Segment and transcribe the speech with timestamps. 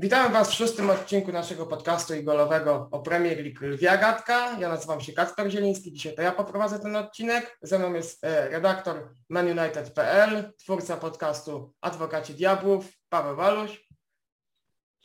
[0.00, 4.58] Witamy Was w szóstym odcinku naszego podcastu igolowego o Premier League Lwia Gadka.
[4.58, 7.58] Ja nazywam się Kacper Zieliński, dzisiaj to ja poprowadzę ten odcinek.
[7.62, 13.88] Ze mną jest e, redaktor manunited.pl, twórca podcastu Adwokaci Diabłów, Paweł Waluś.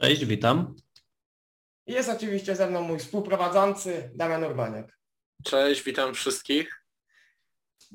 [0.02, 0.76] Cześć, witam.
[1.88, 5.00] I jest oczywiście ze mną mój współprowadzący Damian Urbaniak.
[5.44, 6.85] Cześć, witam wszystkich.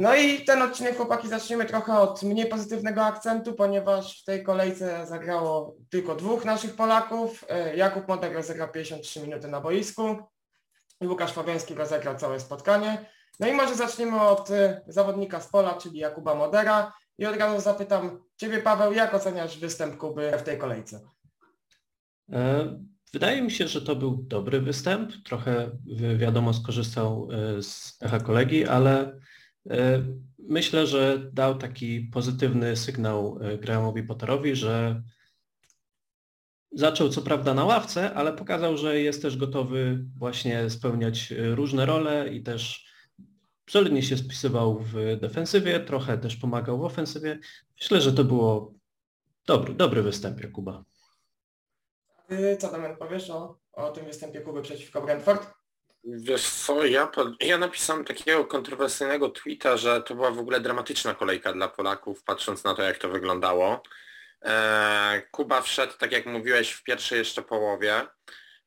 [0.00, 5.06] No i ten odcinek chłopaki zaczniemy trochę od mniej pozytywnego akcentu, ponieważ w tej kolejce
[5.06, 7.44] zagrało tylko dwóch naszych Polaków.
[7.48, 10.16] E, Jakub Moder rozegrał 53 minuty na boisku
[11.00, 13.06] i Łukasz Fabiański rozegrał całe spotkanie.
[13.40, 17.60] No i może zaczniemy od e, zawodnika z pola, czyli Jakuba Modera i od razu
[17.60, 21.00] zapytam Ciebie Paweł, jak oceniasz występ Kuby w tej kolejce?
[22.32, 22.68] E,
[23.12, 25.12] wydaje mi się, że to był dobry występ.
[25.24, 25.70] Trochę
[26.16, 27.28] wiadomo skorzystał
[27.60, 29.20] z echa kolegi, ale
[30.38, 35.02] myślę, że dał taki pozytywny sygnał e, Grahamowi Potterowi, że
[36.72, 41.86] zaczął co prawda na ławce, ale pokazał, że jest też gotowy właśnie spełniać e, różne
[41.86, 42.90] role i też
[43.70, 47.38] solidnie się spisywał w defensywie, trochę też pomagał w ofensywie.
[47.80, 48.74] Myślę, że to było
[49.46, 50.84] dobry, dobry występ Jakuba.
[52.58, 55.59] Co Damian powiesz o, o tym występie Kuby przeciwko Brentford?
[56.04, 61.52] Wiesz co, ja, ja napisałem takiego kontrowersyjnego tweeta, że to była w ogóle dramatyczna kolejka
[61.52, 63.82] dla Polaków, patrząc na to, jak to wyglądało.
[64.44, 68.06] E, Kuba wszedł, tak jak mówiłeś, w pierwszej jeszcze połowie.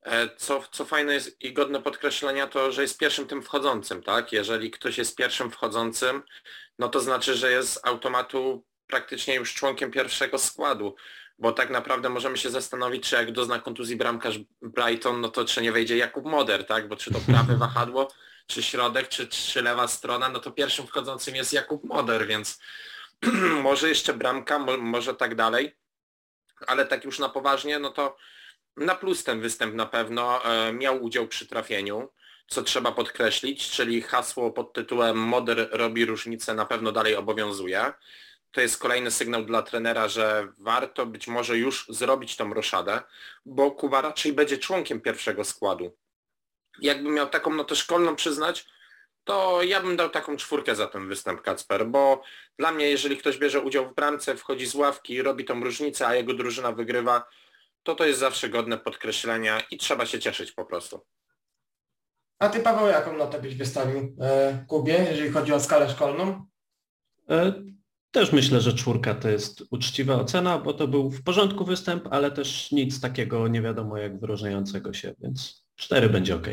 [0.02, 4.31] E, co, co fajne jest i godne podkreślenia, to że jest pierwszym tym wchodzącym, tak?
[4.31, 6.23] Jeżeli ktoś jest pierwszym wchodzącym,
[6.80, 10.95] no to znaczy, że jest z automatu praktycznie już członkiem pierwszego składu
[11.39, 15.62] bo tak naprawdę możemy się zastanowić, czy jak dozna kontuzji bramkarz Brighton, no to czy
[15.62, 16.88] nie wejdzie Jakub Moder, tak?
[16.88, 18.12] Bo czy to prawe wahadło,
[18.48, 22.59] czy środek, czy, czy lewa strona, no to pierwszym wchodzącym jest Jakub Moder, więc
[23.64, 25.76] może jeszcze bramka, mo może tak dalej.
[26.67, 28.17] Ale tak już na poważnie, no to
[28.77, 32.10] na plus ten występ na pewno e, miał udział przy trafieniu,
[32.48, 37.94] co trzeba podkreślić, czyli hasło pod tytułem Moder robi różnicę na pewno dalej obowiązuje
[38.53, 43.02] to jest kolejny sygnał dla trenera, że warto być może już zrobić tą roszadę,
[43.45, 45.97] bo Kuba raczej będzie członkiem pierwszego składu.
[46.81, 48.65] Jakbym miał taką notę szkolną przyznać,
[49.23, 52.23] to ja bym dał taką czwórkę za ten występ Kacper, bo
[52.59, 56.15] dla mnie jeżeli ktoś bierze udział w bramce, wchodzi z ławki, robi tą różnicę, a
[56.15, 57.23] jego drużyna wygrywa,
[57.83, 61.05] to to jest zawsze godne podkreślenia i trzeba się cieszyć po prostu.
[62.39, 66.45] A ty Paweł, jaką notę byś wystawił e, Kubie, jeżeli chodzi o skalę szkolną?
[67.30, 67.53] E,
[68.14, 72.32] też myślę, że czwórka to jest uczciwa ocena, bo to był w porządku występ, ale
[72.32, 76.48] też nic takiego nie wiadomo jak wyróżniającego się, więc cztery będzie ok.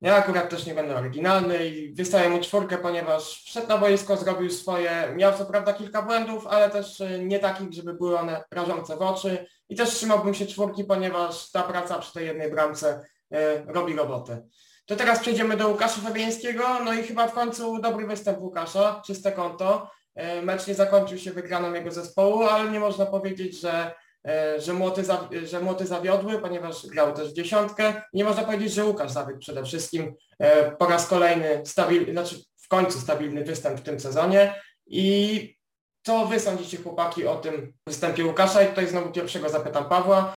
[0.00, 4.50] Ja akurat też nie będę oryginalny i wystawię mu czwórkę, ponieważ wszedł na boisko, zrobił
[4.50, 8.96] swoje, miał co prawda kilka błędów, ale też e, nie takich, żeby były one rażące
[8.96, 13.00] w oczy i też trzymałbym się czwórki, ponieważ ta praca przy tej jednej bramce
[13.32, 13.36] y,
[13.66, 14.42] robi robotę.
[14.86, 19.32] To teraz przejdziemy do Łukasza Fabiańskiego, no i chyba w końcu dobry występ Łukasza, czyste
[19.32, 19.90] konto.
[20.16, 23.94] E, mecz nie zakończył się wygraną jego zespołu, ale nie można powiedzieć, że,
[24.28, 25.02] e, że, młoty,
[25.46, 28.02] że młoty zawiodły, ponieważ grał też w dziesiątkę.
[28.12, 32.68] Nie można powiedzieć, że Łukasz zawiódł przede wszystkim e, po raz kolejny, stabil, znaczy w
[32.68, 34.54] końcu stabilny występ w tym sezonie.
[34.86, 35.56] I
[36.06, 38.62] co wy sądzicie chłopaki o tym występie Łukasza?
[38.62, 40.34] I tutaj znowu pierwszego zapytam Pawła.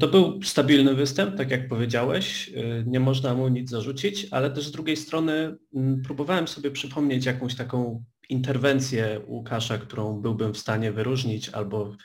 [0.00, 2.50] To był stabilny występ, tak jak powiedziałeś,
[2.86, 5.56] nie można mu nic zarzucić, ale też z drugiej strony
[6.04, 11.96] próbowałem sobie przypomnieć jakąś taką interwencję Łukasza, którą byłbym w stanie wyróżnić albo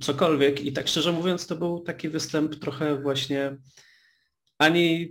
[0.00, 0.64] cokolwiek.
[0.64, 3.56] I tak szczerze mówiąc, to był taki występ trochę właśnie
[4.58, 5.10] ani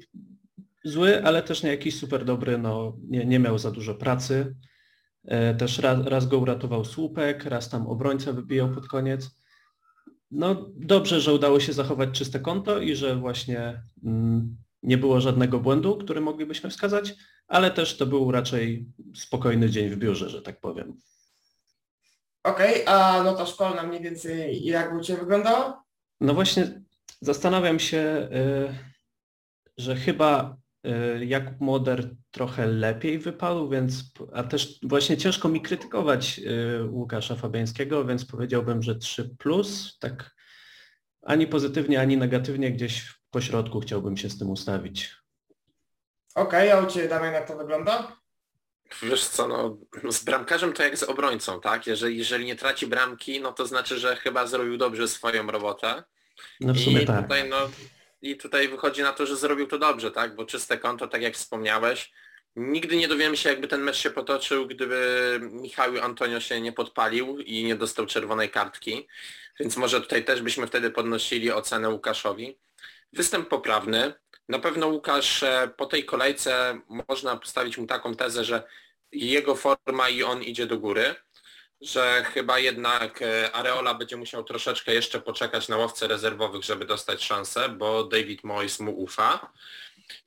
[0.86, 4.56] zły, ale też nie jakiś super dobry, no nie, nie miał za dużo pracy.
[5.26, 9.38] E, też raz, raz go uratował słupek, raz tam obrońca wybijał pod koniec.
[10.32, 15.60] No dobrze, że udało się zachować czyste konto i że właśnie mm, nie było żadnego
[15.60, 17.14] błędu, który moglibyśmy wskazać,
[17.48, 18.86] ale też to był raczej
[19.16, 20.98] spokojny dzień w biurze, że tak powiem.
[22.44, 25.84] Okej, okay, a nota szkolna mniej więcej jak u Ciebie wyglądała?
[26.22, 26.82] No właśnie
[27.22, 28.76] zastanawiam się, y,
[29.78, 30.58] że chyba
[31.20, 34.04] y, Jakub Moder trochę lepiej wypadł, więc
[34.34, 40.36] a też właśnie ciężko mi krytykować y, Łukasza Fabiańskiego, więc powiedziałbym, że 3 plus, tak
[41.22, 45.16] ani pozytywnie, ani negatywnie gdzieś po środku chciałbym się z tym ustawić.
[46.36, 48.18] Okej, okay, a u Ciebie Damian jak to wygląda?
[49.04, 49.78] Wiesz co, no
[50.12, 51.88] z bramkarzem to jak z obrońcą, tak?
[51.88, 56.04] Jeżeli, jeżeli nie traci bramki, no to znaczy, że chyba zrobił dobrze swoją robotę.
[56.60, 57.22] No w sumie I tak.
[57.22, 57.58] Tutaj, no,
[58.22, 60.36] I tutaj wychodzi na to, że zrobił to dobrze, tak?
[60.36, 62.12] Bo czyste konto, tak jak wspomniałeś,
[62.58, 67.40] Nigdy nie dowiemy się, jakby ten mecz się potoczył, gdyby Michał Antonio się nie podpalił
[67.40, 69.08] i nie dostał czerwonej kartki.
[69.60, 72.58] Więc może tutaj też byśmy wtedy podnosili ocenę Łukaszowi.
[73.14, 74.14] Występ poprawny.
[74.50, 78.64] Na pewno Łukasz e, po tej kolejce można postawić mu taką tezę, że
[79.12, 81.16] jego forma i on idzie do góry,
[81.82, 87.24] że chyba jednak e, Areola będzie musiał troszeczkę jeszcze poczekać na łowce rezerwowych, żeby dostać
[87.24, 89.54] szansę, bo David Moyes mu ufa.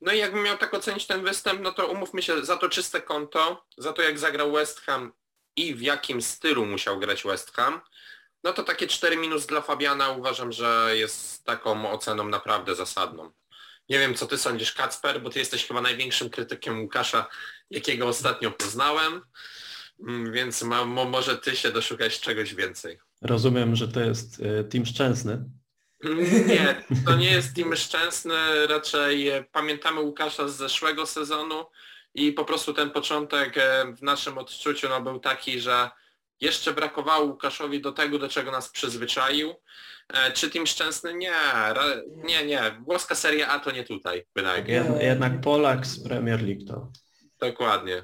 [0.01, 3.01] No i jakbym miał tak ocenić ten występ, no to umówmy się, za to czyste
[3.01, 5.11] konto, za to jak zagrał West Ham
[5.55, 7.81] i w jakim stylu musiał grać West Ham,
[8.43, 13.31] no to takie 4 minus dla Fabiana uważam, że jest taką oceną naprawdę zasadną.
[13.89, 17.27] Nie wiem, co ty sądzisz, Kacper, bo ty jesteś chyba największym krytykiem Łukasza,
[17.69, 19.21] jakiego ostatnio poznałem,
[20.07, 22.99] mm, więc ma, mo, może ty się doszukać czegoś więcej.
[23.21, 25.45] Rozumiem, że to jest y, Team Szczęsny.
[26.47, 31.65] Nie, to nie jest team szczęsny, raczej e, pamiętamy Łukasza z zeszłego sezonu
[32.13, 35.89] i po prostu ten początek e, w naszym odczuciu no, był taki, że
[36.41, 39.53] jeszcze brakowało Łukaszowi do tego, do czego nas przyzwyczaił.
[40.13, 41.13] E, czy team szczęsny?
[41.13, 41.33] Nie,
[42.07, 42.61] nie, nie.
[42.85, 44.83] Włoska Seria A to nie tutaj, bynajmniej.
[44.83, 46.91] Tak, jednak Polak z Premier League to.
[47.39, 48.03] Dokładnie.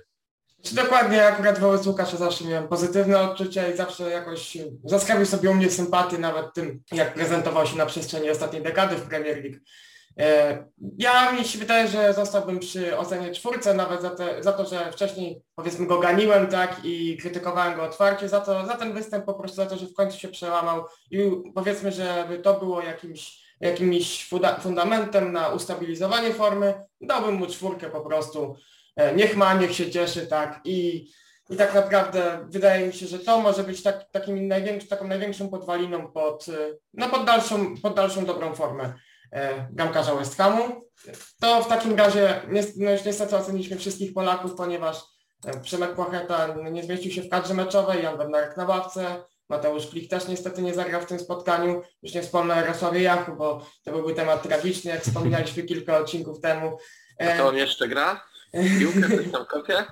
[0.71, 5.69] Dokładnie, akurat wobec Łukasza zawsze miałem pozytywne odczucia i zawsze jakoś zaskawił sobie u mnie
[5.69, 9.57] sympatii nawet tym, jak prezentował się na przestrzeni ostatniej dekady w Premier League.
[10.19, 10.57] E,
[10.97, 14.91] ja mi się wydaje, że zostałbym przy ocenie czwórce nawet za, te, za to, że
[14.91, 19.33] wcześniej powiedzmy go ganiłem tak i krytykowałem go otwarcie, za, to, za ten występ po
[19.33, 24.29] prostu, za to, że w końcu się przełamał i powiedzmy, żeby to było jakimś, jakimś
[24.61, 28.55] fundamentem na ustabilizowanie formy, dałbym mu czwórkę po prostu
[28.97, 30.61] E, niech ma, niech się cieszy, tak.
[30.65, 31.07] I,
[31.49, 35.49] i tak naprawdę wydaje mi się, że to może być tak, takim największą, taką największą
[35.49, 38.93] podwaliną pod, e, no pod, dalszą, pod dalszą dobrą formę
[39.71, 40.81] bramkarza West Hamu.
[41.39, 42.41] To w takim razie
[42.77, 45.03] no już niestety oceniliśmy wszystkich Polaków, ponieważ
[45.45, 50.09] e, Przemek Płacheta nie zmieścił się w kadrze meczowej, Jan Bednarek na ławce, Mateusz Klik
[50.09, 51.81] też niestety nie zagrał w tym spotkaniu.
[52.03, 56.41] Już nie wspomnę o Jarosławie Jachu, bo to byłby temat tragiczny, jak wspominaliśmy kilka odcinków
[56.41, 56.77] temu.
[57.19, 58.23] A to on jeszcze gra?
[58.80, 59.85] Piłkę coś tam kopie?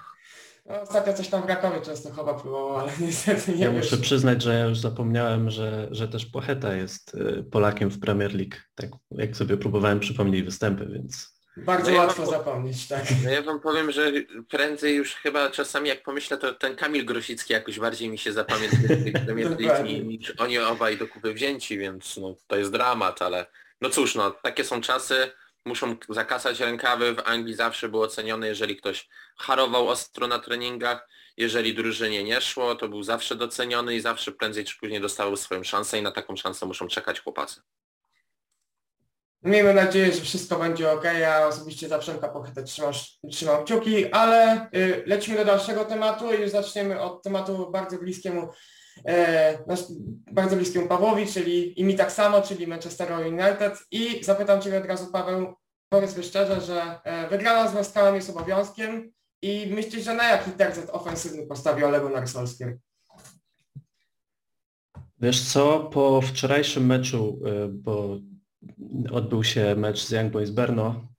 [0.65, 1.81] No, ostatnio coś tam w Rakowie
[2.15, 3.83] chyba próbował, ale niestety nie Ja wiesz.
[3.83, 8.35] muszę przyznać, że ja już zapomniałem, że, że też Pocheta jest y, Polakiem w Premier
[8.35, 8.55] League.
[8.75, 11.35] Tak jak sobie próbowałem przypomnieć występy, więc...
[11.57, 13.03] Bardzo no łatwo ja wam, zapomnieć, tak.
[13.23, 14.11] No ja wam powiem, że
[14.49, 18.79] prędzej już chyba czasami jak pomyślę, to ten Kamil Grosicki jakoś bardziej mi się zapamiętał
[18.79, 23.45] w Premier League niż oni obaj do kupy wzięci, więc no, to jest dramat, ale
[23.81, 25.31] no cóż, no takie są czasy
[25.65, 27.13] muszą zakasać rękawy.
[27.13, 31.07] W Anglii zawsze było cenione, jeżeli ktoś harował ostro na treningach,
[31.37, 35.63] jeżeli drużynie nie szło, to był zawsze doceniony i zawsze prędzej czy później dostawał swoją
[35.63, 37.61] szansę i na taką szansę muszą czekać chłopacy.
[39.45, 41.03] Miejmy nadzieję, że wszystko będzie ok.
[41.19, 42.93] Ja osobiście za Przemka Pochetę trzymam,
[43.31, 48.49] trzymam kciuki, ale y, lecimy do dalszego tematu i zaczniemy od tematu bardzo bliskiemu
[50.31, 54.85] bardzo bliskiemu Pawłowi, czyli i mi tak samo, czyli Manchester United i zapytam Ciebie od
[54.85, 55.53] razu Paweł,
[55.89, 59.11] powiedzmy szczerze, że e, wygrana z West jest obowiązkiem
[59.41, 62.77] i myślisz, że na jaki tercet ofensywny postawi Olegu Narsolskie?
[65.19, 68.17] Wiesz co, po wczorajszym meczu, e, bo
[69.11, 71.14] odbył się mecz z Young Boys Berno,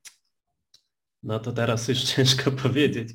[1.26, 3.08] no to teraz już ciężko powiedzieć.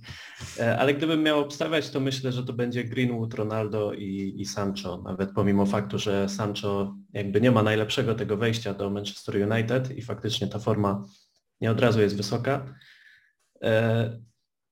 [0.60, 5.02] E, ale gdybym miał obstawiać, to myślę, że to będzie Greenwood, Ronaldo i, i Sancho.
[5.06, 10.02] Nawet pomimo faktu, że Sancho jakby nie ma najlepszego tego wejścia do Manchester United i
[10.02, 11.04] faktycznie ta forma
[11.62, 12.66] nie od razu jest wysoka.
[13.64, 14.20] E,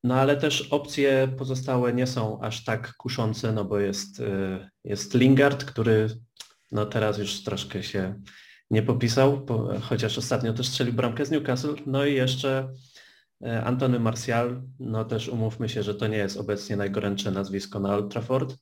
[0.03, 5.13] no ale też opcje pozostałe nie są aż tak kuszące, no bo jest, e, jest
[5.13, 6.07] Lingard, który
[6.71, 8.21] no teraz już troszkę się
[8.71, 9.45] nie popisał,
[9.81, 11.75] chociaż ostatnio też strzelił bramkę z Newcastle.
[11.85, 12.69] No i jeszcze
[13.63, 18.11] Antony Martial, no też umówmy się, że to nie jest obecnie najgorętsze nazwisko na Old
[18.11, 18.55] Trafford.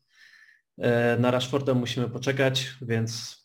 [0.78, 3.38] E, na Rashforda musimy poczekać, więc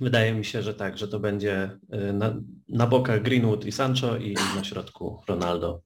[0.00, 2.34] wydaje mi się, że tak, że to będzie e, na,
[2.68, 5.80] na bokach Greenwood i Sancho i na środku Ronaldo.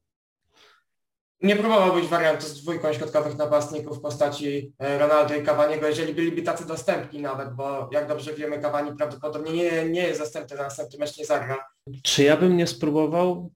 [1.43, 6.67] Nie próbowałbyś wariantu z dwójką środkowych napastników w postaci Ronaldo i Cavaniego, jeżeli byliby tacy
[6.67, 11.19] dostępni nawet, bo jak dobrze wiemy, Cavani prawdopodobnie nie, nie jest dostępny na następny mecz,
[11.19, 11.67] nie zagra.
[12.03, 13.51] Czy ja bym nie spróbował?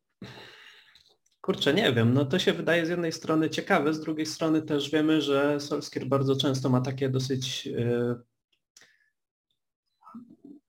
[1.48, 4.90] Kurczę, nie wiem, no to się wydaje z jednej strony ciekawe, z drugiej strony też
[4.90, 8.16] wiemy, że Solskier bardzo często ma takie dosyć yy,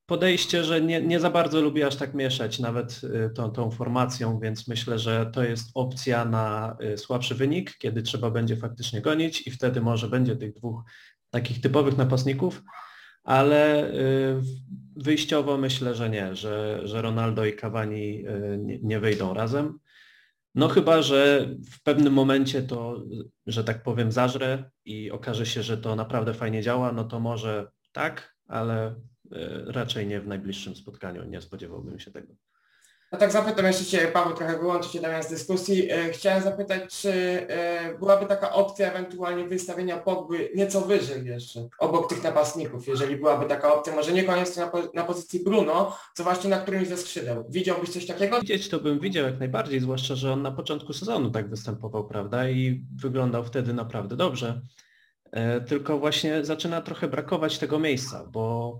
[0.05, 4.39] podejście, że nie, nie za bardzo lubi aż tak mieszać nawet yy, tą, tą formacją,
[4.39, 9.47] więc myślę, że to jest opcja na yy, słabszy wynik, kiedy trzeba będzie faktycznie gonić
[9.47, 10.83] i wtedy może będzie tych dwóch
[11.29, 12.61] takich typowych napastników,
[13.23, 13.91] ale
[14.95, 18.25] wyjściowo myślę, że nie, że, że Ronaldo i Cavani
[18.57, 19.79] nie, nie wyjdą razem.
[20.55, 23.03] No chyba, że w pewnym momencie to,
[23.47, 27.71] że tak powiem, zażre i okaże się, że to naprawdę fajnie działa, no to może
[27.91, 28.95] tak, ale e,
[29.65, 32.33] raczej nie w najbliższym spotkaniu, nie spodziewałbym się tego.
[33.11, 35.91] No tak zapytam jeszcze Cię, Paweł, trochę wyłączyć się Damian z dyskusji.
[35.91, 37.11] E, chciałem zapytać, czy
[37.49, 43.45] e, byłaby taka opcja ewentualnie wystawienia Pogby nieco wyżej jeszcze, obok tych napastników, jeżeli byłaby
[43.45, 47.45] taka opcja, może niekoniecznie na, na pozycji Bruno, co właśnie na którymś ze skrzydeł.
[47.49, 48.39] Widziałbyś coś takiego?
[48.41, 52.49] Widzieć to bym widział jak najbardziej, zwłaszcza, że on na początku sezonu tak występował, prawda,
[52.49, 54.61] i wyglądał wtedy naprawdę dobrze.
[55.31, 58.79] E, tylko właśnie zaczyna trochę brakować tego miejsca, bo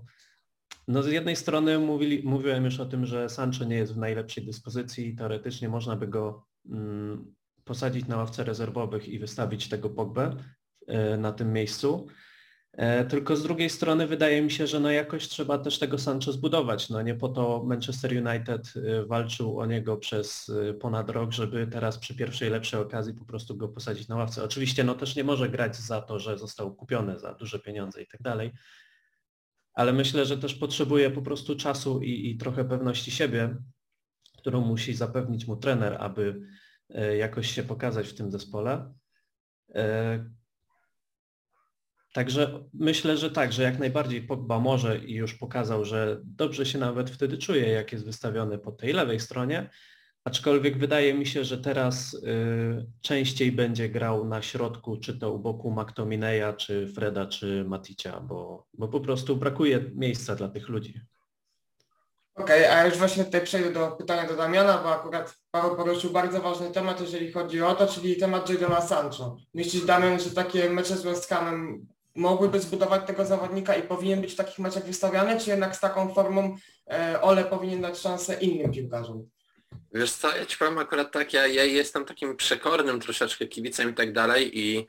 [0.88, 4.44] no z jednej strony mówili, mówiłem już o tym, że Sancho nie jest w najlepszej
[4.44, 7.34] dyspozycji i teoretycznie można by go mm,
[7.64, 10.36] posadzić na ławce rezerwowych i wystawić tego Pogbę
[10.86, 12.06] e, na tym miejscu.
[12.72, 16.32] E, tylko z drugiej strony wydaje mi się, że no jakoś trzeba też tego Sancho
[16.32, 16.88] zbudować.
[16.88, 21.98] No nie po to Manchester United e, walczył o niego przez ponad rok, żeby teraz
[21.98, 24.44] przy pierwszej lepszej okazji po prostu go posadzić na ławce.
[24.44, 28.06] Oczywiście no też nie może grać za to, że został kupiony za duże pieniądze i
[28.06, 28.52] tak dalej,
[29.74, 33.56] ale myślę, że też potrzebuje po prostu czasu i, i trochę pewności siebie,
[34.38, 36.40] którą musi zapewnić mu trener, aby
[36.88, 38.94] e, jakoś się pokazać w tym zespole.
[39.74, 40.24] E,
[42.12, 46.78] także myślę, że tak, że jak najbardziej Pogba może i już pokazał, że dobrze się
[46.78, 49.70] nawet wtedy czuje, jak jest wystawiony po tej lewej stronie,
[50.24, 55.38] Aczkolwiek wydaje mi się, że teraz y, częściej będzie grał na środku, czy to u
[55.38, 61.00] boku McTominaya, czy Freda, czy Maticia, bo, bo po prostu brakuje miejsca dla tych ludzi.
[62.34, 66.10] Okej, okay, a już właśnie tutaj przejdę do pytania do Damiana, bo akurat Paweł poruszył
[66.10, 69.36] bardzo ważny temat, jeżeli chodzi o to, czyli temat Jadona Sancho.
[69.54, 74.32] Myślisz, Damian, że takie mecze z West Hamem mogłyby zbudować tego zawodnika i powinien być
[74.32, 76.56] w takich meczach wystawiany, czy jednak z taką formą
[76.90, 79.28] e, Ole powinien dać szansę innym piłkarzom?
[79.94, 83.94] Wiesz co, ja ci powiem akurat tak, ja, ja jestem takim przekornym troszeczkę kibicem i
[83.94, 84.86] tak dalej i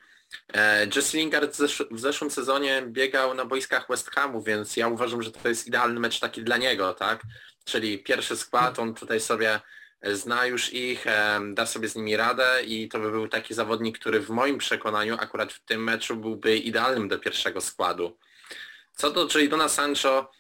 [0.53, 5.23] e, Jesse Lingard zesz w zeszłym sezonie biegał na boiskach West Hamu, więc ja uważam,
[5.23, 7.21] że to jest idealny mecz taki dla niego, tak?
[7.65, 9.59] Czyli pierwszy skład, on tutaj sobie
[10.03, 13.99] zna już ich, e, da sobie z nimi radę i to by był taki zawodnik,
[13.99, 18.17] który w moim przekonaniu akurat w tym meczu byłby idealnym do pierwszego składu.
[18.95, 20.31] Co do Jadona Sancho,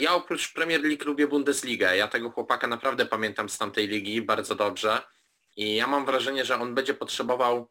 [0.00, 1.96] ja oprócz Premier League lubię Bundesligę.
[1.96, 5.02] Ja tego chłopaka naprawdę pamiętam z tamtej ligi bardzo dobrze
[5.56, 7.70] i ja mam wrażenie, że on będzie potrzebował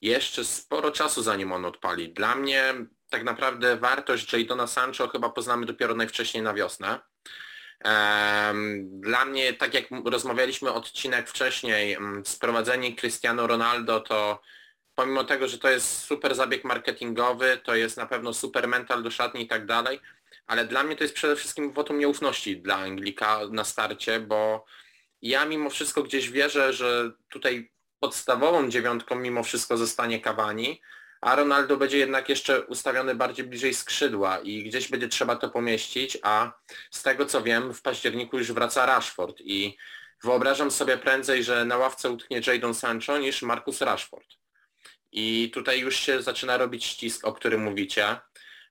[0.00, 2.12] jeszcze sporo czasu zanim on odpali.
[2.12, 2.74] Dla mnie
[3.10, 7.00] tak naprawdę wartość Jadona Sancho chyba poznamy dopiero najwcześniej na wiosnę.
[8.84, 14.40] Dla mnie, tak jak rozmawialiśmy odcinek wcześniej, mm, sprowadzenie Cristiano Ronaldo to
[14.94, 19.10] pomimo tego, że to jest super zabieg marketingowy, to jest na pewno super mental do
[19.10, 20.00] szatni i tak dalej,
[20.48, 24.64] ale dla mnie to jest przede wszystkim wotum nieufności dla Anglika na starcie, bo
[25.22, 30.80] ja mimo wszystko gdzieś wierzę, że tutaj podstawową dziewiątką mimo wszystko zostanie Cavani,
[31.20, 36.18] a Ronaldo będzie jednak jeszcze ustawiony bardziej bliżej skrzydła i gdzieś będzie trzeba to pomieścić,
[36.22, 36.52] a
[36.90, 39.76] z tego co wiem w październiku już wraca Rashford i
[40.24, 44.26] wyobrażam sobie prędzej, że na ławce utknie Jadon Sancho niż Marcus Rashford.
[45.12, 48.16] I tutaj już się zaczyna robić ścisk, o którym mówicie.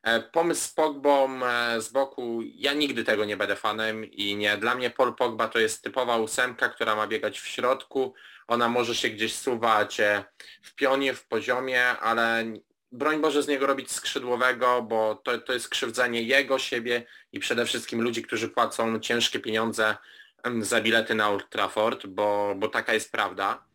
[0.08, 4.58] E, pomysł z Pogbą e, z boku, ja nigdy tego nie będę fanem i nie.
[4.58, 8.14] Dla mnie Paul Pogba to jest typowa ósemka, która ma biegać w środku.
[8.48, 10.24] Ona może się gdzieś suwać e,
[10.62, 12.46] w pionie, w poziomie, ale
[12.92, 17.66] broń Boże z niego robić skrzydłowego, bo to, to jest krzywdzenie jego, siebie i przede
[17.66, 19.98] wszystkim ludzi, którzy płacą ciężkie pieniądze
[20.60, 23.66] za bilety na Old Trafford, bo, bo taka jest prawda.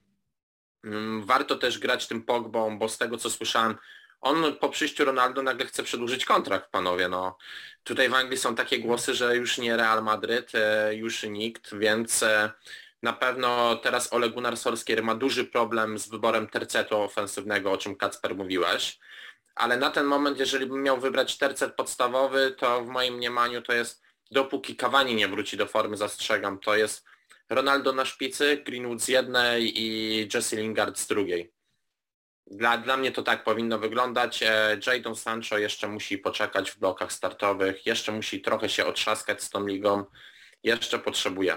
[0.84, 3.76] Mm, warto też grać tym Pogbą, bo z tego co słyszałem,
[4.22, 7.08] on po przyjściu Ronaldo nagle chce przedłużyć kontrakt, panowie.
[7.08, 7.36] No.
[7.84, 12.22] Tutaj w Anglii są takie głosy, że już nie Real Madryt, e, już nikt, więc
[12.22, 12.50] e,
[13.02, 17.96] na pewno teraz Ole Gunnar Solskjaer ma duży problem z wyborem tercetu ofensywnego, o czym
[17.96, 18.98] Kacper mówiłeś.
[19.54, 23.72] Ale na ten moment, jeżeli bym miał wybrać tercet podstawowy, to w moim mniemaniu to
[23.72, 27.04] jest, dopóki Cavani nie wróci do formy, zastrzegam, to jest
[27.48, 31.51] Ronaldo na szpicy, Greenwood z jednej i Jesse Lingard z drugiej.
[32.46, 34.42] Dla, dla mnie to tak powinno wyglądać.
[34.42, 39.50] E, Jadon Sancho jeszcze musi poczekać w blokach startowych, jeszcze musi trochę się otrzaskać z
[39.50, 40.04] tą ligą,
[40.62, 41.56] jeszcze potrzebuje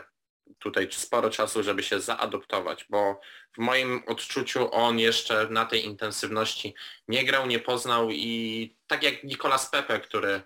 [0.59, 3.19] tutaj sporo czasu, żeby się zaadoptować, bo
[3.53, 6.75] w moim odczuciu on jeszcze na tej intensywności
[7.07, 10.41] nie grał, nie poznał i tak jak Nicolas Pepe, który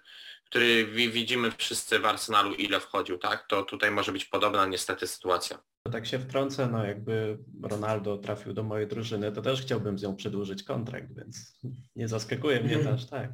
[0.50, 3.48] który widzimy wszyscy w Arsenalu, ile wchodził, tak?
[3.48, 5.60] To tutaj może być podobna niestety sytuacja.
[5.91, 10.15] Tak się wtrącę, no jakby Ronaldo trafił do mojej drużyny, to też chciałbym z nią
[10.15, 11.60] przedłużyć kontrakt, więc
[11.96, 13.29] nie zaskakuje mnie też, tak.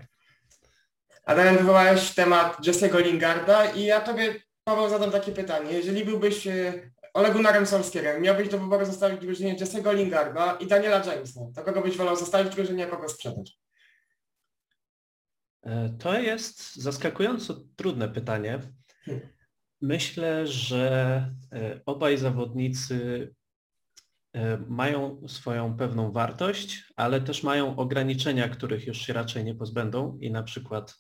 [1.25, 5.71] Adam, wywołałeś temat Jesse'ego Lingarda i ja tobie, Paweł, zadam takie pytanie.
[5.71, 10.67] Jeżeli byłbyś e, Ole Gunnarem Solskierem miałbyś do wyboru zostawić w drużynie Jesse'ego Lingarda i
[10.67, 13.64] Daniela Jamesa, to kogo byś wolał zostawić w drużynie, a kogo sprzedać?
[15.65, 18.59] E, to jest zaskakująco trudne pytanie.
[19.81, 20.89] Myślę, że
[21.53, 23.33] e, obaj zawodnicy
[24.33, 30.17] e, mają swoją pewną wartość, ale też mają ograniczenia, których już się raczej nie pozbędą
[30.21, 30.95] i na przykład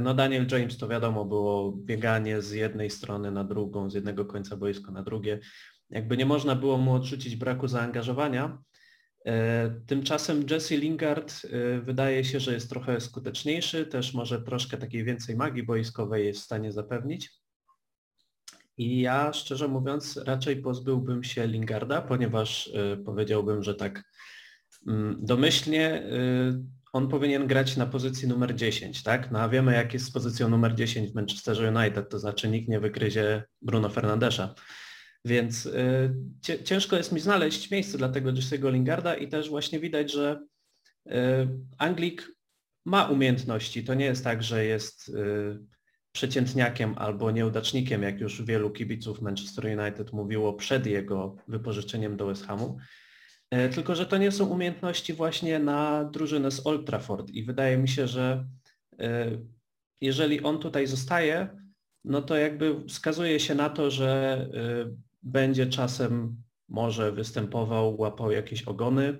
[0.00, 4.56] no Daniel James to wiadomo było bieganie z jednej strony na drugą, z jednego końca
[4.56, 5.38] boiska na drugie.
[5.90, 8.58] Jakby nie można było mu odrzucić braku zaangażowania,
[9.86, 15.36] tymczasem Jesse Lingard e, wydaje się, że jest trochę skuteczniejszy, też może troszkę takiej więcej
[15.36, 17.30] magii boiskowej jest w stanie zapewnić.
[18.76, 24.04] I ja szczerze mówiąc raczej pozbyłbym się Lingarda, ponieważ e, powiedziałbym, że tak
[24.86, 26.02] mm, domyślnie
[26.96, 29.30] on powinien grać na pozycji numer 10, tak?
[29.30, 32.68] No a wiemy jak jest z pozycją numer 10 w Manchesterze United, to znaczy nikt
[32.68, 34.54] nie wygryzie Bruno Fernandesza.
[35.26, 40.12] Więc y, ciężko jest mi znaleźć miejsce dla tego Jesse'ego Lingarda i też właśnie widać,
[40.12, 40.46] że
[41.06, 41.12] y,
[41.78, 42.32] Anglik
[42.84, 43.84] ma umiejętności.
[43.84, 45.12] To nie jest tak, że jest y,
[46.12, 52.46] przeciętniakiem albo nieudacznikiem, jak już wielu kibiców Manchester United mówiło przed jego wypożyczeniem do West
[52.46, 52.78] Hamu.
[53.74, 57.88] Tylko, że to nie są umiejętności właśnie na drużynę z Old Trafford i wydaje mi
[57.88, 58.46] się, że
[60.00, 61.48] jeżeli on tutaj zostaje,
[62.04, 64.48] no to jakby wskazuje się na to, że
[65.26, 66.36] będzie czasem
[66.68, 69.18] może występował, łapał jakieś ogony,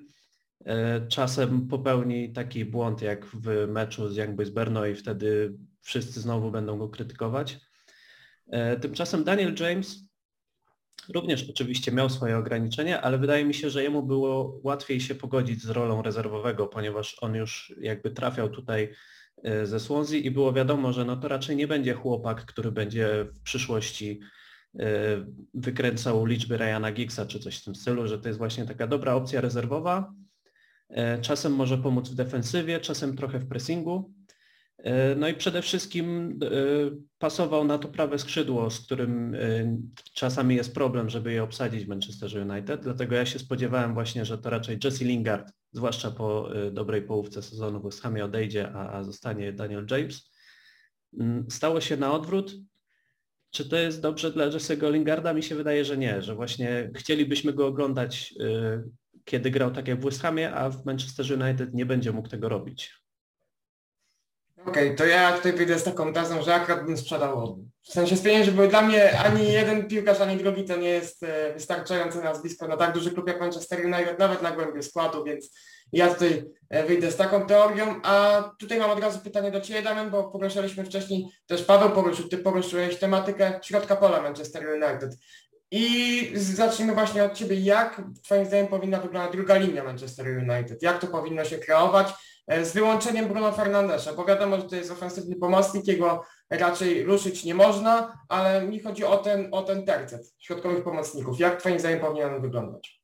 [0.64, 6.20] e, czasem popełni taki błąd jak w meczu z Young Boys Berno i wtedy wszyscy
[6.20, 7.58] znowu będą go krytykować.
[8.50, 10.06] E, tymczasem Daniel James
[11.14, 15.62] również oczywiście miał swoje ograniczenia, ale wydaje mi się, że jemu było łatwiej się pogodzić
[15.62, 18.92] z rolą rezerwowego, ponieważ on już jakby trafiał tutaj
[19.42, 23.26] e, ze Swansea i było wiadomo, że no to raczej nie będzie chłopak, który będzie
[23.34, 24.20] w przyszłości
[25.54, 29.14] wykręcał liczby Ryana Giggsa czy coś w tym stylu, że to jest właśnie taka dobra
[29.14, 30.12] opcja rezerwowa.
[30.88, 34.12] E, czasem może pomóc w defensywie, czasem trochę w pressingu.
[34.78, 36.38] E, no i przede wszystkim
[37.18, 39.36] pasował na to prawe skrzydło, z którym
[40.14, 42.82] czasami jest problem, żeby je obsadzić w Manchester United.
[42.82, 47.80] Dlatego ja się spodziewałem właśnie, że to raczej Jesse Lingard, zwłaszcza po dobrej połówce sezonu
[47.80, 50.30] w West Hamie odejdzie, a, a zostanie Daniel James.
[51.20, 52.56] Mm, stało się na odwrót.
[53.56, 55.32] Czy to jest dobrze dla Jesse'ego Lingarda?
[55.32, 58.82] Mi się wydaje, że nie, że właśnie chcielibyśmy go oglądać, y,
[59.24, 62.48] kiedy grał tak jak w West Hamie, a w Manchester United nie będzie mógł tego
[62.48, 62.94] robić.
[64.66, 68.16] Okej, okay, to ja tutaj wyjdę z taką tezą, że akurat bym sprzedał W sensie
[68.16, 72.22] z pieniędzy, bo dla mnie ani jeden piłkarz, ani drugi to nie jest y, wystarczające
[72.22, 75.50] nazwisko na tak duży klub jak Manchester United, nawet na głębię składu, więc
[75.92, 79.82] ja tutaj e, wyjdę z taką teorią, a tutaj mam od razu pytanie do Ciebie,
[79.82, 85.16] Damian, bo poruszaliśmy wcześniej, też Paweł poruszył, Ty poruszyłeś tematykę środka pola Manchester United.
[85.70, 87.60] I zacznijmy właśnie od Ciebie.
[87.60, 90.82] Jak Twoim zdaniem powinna wyglądać druga linia Manchester United?
[90.82, 92.08] Jak to powinno się kreować?
[92.46, 97.44] E, z wyłączeniem Bruno Fernandesza, bo wiadomo, że to jest ofensywny pomocnik, jego raczej ruszyć
[97.44, 101.40] nie można, ale mi chodzi o ten, o ten tercet środkowych pomocników.
[101.40, 102.95] Jak Twoim zdaniem powinien on wyglądać?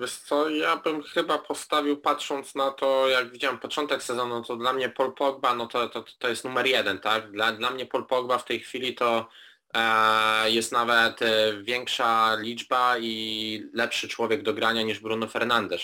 [0.00, 4.72] Wiesz co, ja bym chyba postawił, patrząc na to, jak widziałem początek sezonu, to dla
[4.72, 7.30] mnie Paul Pogba, no to, to, to jest numer jeden, tak?
[7.30, 9.28] Dla, dla mnie Paul Pogba w tej chwili to
[9.74, 15.82] e, jest nawet e, większa liczba i lepszy człowiek do grania niż Bruno Fernandes,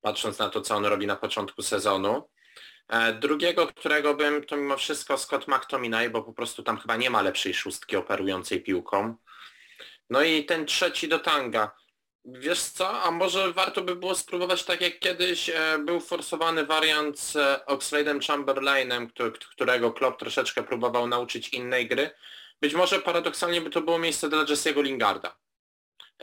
[0.00, 2.28] patrząc na to, co on robi na początku sezonu.
[2.88, 7.10] E, drugiego, którego bym, to mimo wszystko Scott McTominay, bo po prostu tam chyba nie
[7.10, 9.16] ma lepszej szóstki operującej piłką.
[10.10, 11.78] No i ten trzeci do tanga.
[12.32, 17.20] Wiesz co, a może warto by było spróbować tak jak kiedyś e, był forsowany wariant
[17.20, 19.10] z e, Oxlade'em Chamberlainem,
[19.50, 22.10] którego Klopp troszeczkę próbował nauczyć innej gry.
[22.60, 25.36] Być może paradoksalnie by to było miejsce dla Jesse'ego Lingarda.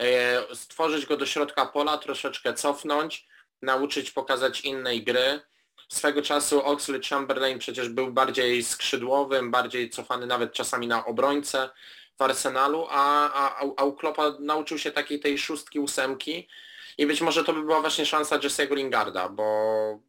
[0.00, 3.26] E, stworzyć go do środka pola, troszeczkę cofnąć,
[3.62, 5.40] nauczyć pokazać innej gry.
[5.88, 11.70] Swego czasu Oxlade Chamberlain przecież był bardziej skrzydłowym, bardziej cofany nawet czasami na obrońcę
[12.18, 13.96] w Arsenalu, a, a, a u
[14.38, 16.48] nauczył się takiej tej szóstki, ósemki
[16.98, 20.00] i być może to by była właśnie szansa Jesse'ego Lingarda, bo,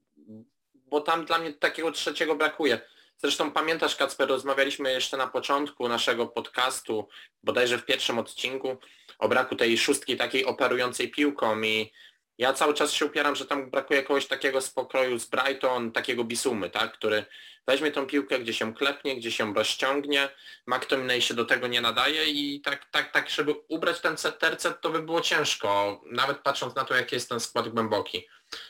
[0.74, 2.82] bo tam dla mnie takiego trzeciego brakuje.
[3.17, 7.08] Zresztą pamiętasz Kacper, rozmawialiśmy jeszcze na początku naszego podcastu,
[7.43, 8.78] bodajże w pierwszym odcinku,
[9.20, 11.91] o braku tej szóstki takiej operującej piłką i
[12.38, 16.69] ja cały czas się upieram, że tam brakuje kogoś takiego spokoju z Brighton, takiego Bisumy,
[16.69, 17.26] tak, który
[17.67, 20.30] weźmie tą piłkę, gdzie się klepnie, gdzie się rozciągnie,
[20.67, 24.89] McTominay się do tego nie nadaje i tak, tak, tak, żeby ubrać ten tercet, to
[24.89, 28.28] by było ciężko, nawet patrząc na to, jaki jest ten skład głęboki.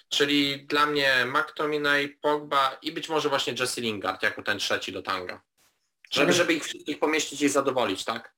[0.10, 5.02] Czyli dla mnie McTominay, Pogba i być może właśnie Jesse Lingard jako ten trzeci do
[5.02, 5.42] tanga.
[6.12, 8.38] Żeby, żeby ich wszystkich pomieścić i zadowolić, tak?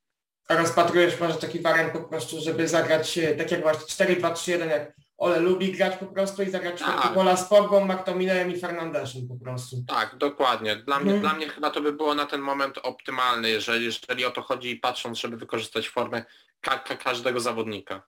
[0.50, 5.40] rozpatrujesz może taki wariant po prostu, żeby zagrać e, tak jak właśnie 4-2-3-1, jak Ole
[5.40, 7.14] lubi grać po prostu i zagrać Tak.
[7.14, 9.76] pola z Pogbą, McTominayem i Fernandeszem po prostu.
[9.88, 10.76] Tak, dokładnie.
[10.76, 11.22] Dla mnie, Mhm.
[11.22, 14.76] dla mnie chyba to by było na ten moment optymalne, jeżeli, jeżeli o to chodzi,
[14.76, 16.24] patrząc, żeby wykorzystać formę
[16.62, 18.02] ka ka każdego zawodnika.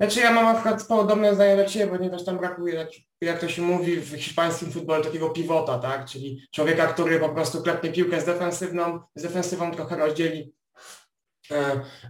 [0.00, 2.88] Znaczy ja mam akurat podobne zdanie do Ciebie, ponieważ tam brakuje, jak,
[3.20, 6.04] jak to się mówi w hiszpańskim futbolu, takiego pivota, tak?
[6.06, 10.52] Czyli człowieka, który po prostu klepnie piłkę z defensywną, z defensywą trochę rozdzieli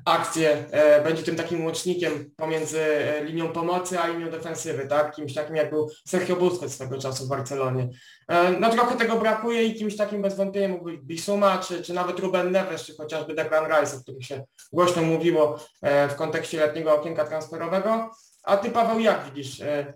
[0.04, 5.14] akcję, e, będzie tym takim łącznikiem pomiędzy e, linią pomocy a linią defensywy, tak?
[5.14, 7.88] Kimś takim jak był Sergio Busquets swego czasu w Barcelonie.
[8.28, 11.92] E, no trochę tego brakuje i kimś takim bez wątpienia mógł być Bisuma, czy, czy
[11.92, 16.60] nawet Ruben Neves, czy chociażby Declan Rice, o którym się głośno mówiło e, w kontekście
[16.60, 18.10] letniego okienka transferowego.
[18.44, 19.94] A ty Paweł jak widzisz e, e,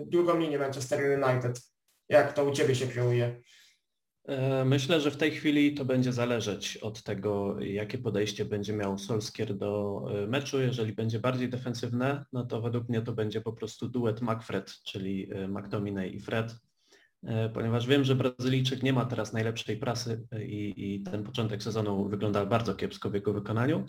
[0.00, 1.60] drugą linię Manchester United?
[2.08, 3.40] Jak to u Ciebie się kreuje?
[4.24, 8.98] E, Myślę, że w tej chwili to będzie zależeć od tego, jakie podejście będzie miał
[8.98, 10.60] Solskier do e, meczu.
[10.60, 15.32] Jeżeli będzie bardziej defensywne, no to według mnie to będzie po prostu duet McFred, czyli
[15.32, 16.56] e, McTominay i Fred,
[17.54, 22.46] ponieważ wiem, że Brazylijczyk nie ma teraz najlepszej prasy i, i ten początek sezonu wygląda
[22.46, 23.86] bardzo kiepsko w jego wykonaniu.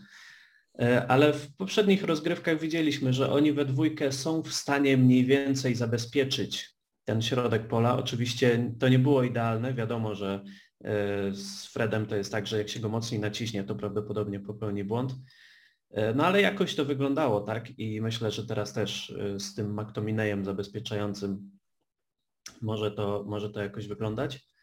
[1.07, 6.73] Ale w poprzednich rozgrywkach widzieliśmy, że oni we dwójkę są w stanie mniej więcej zabezpieczyć
[7.05, 7.97] ten środek pola.
[7.97, 9.73] Oczywiście to nie było idealne.
[9.73, 10.43] Wiadomo, że
[10.83, 14.83] e, z Fredem to jest tak, że jak się go mocniej naciśnie, to prawdopodobnie popełni
[14.83, 15.15] błąd.
[15.91, 17.79] E, No ale jakoś to wyglądało, tak?
[17.79, 21.51] I myślę, że teraz też e, z tym McTominayem zabezpieczającym
[22.61, 24.53] może to, może to jakoś wyglądać.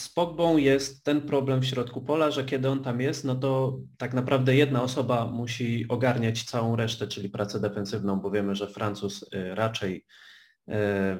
[0.00, 3.78] Z Pogbą jest ten problem w środku pola, że kiedy on tam jest, no to
[3.98, 9.24] tak naprawdę jedna osoba musi ogarniać całą resztę, czyli pracę defensywną, bo wiemy, że Francuz
[9.32, 10.06] raczej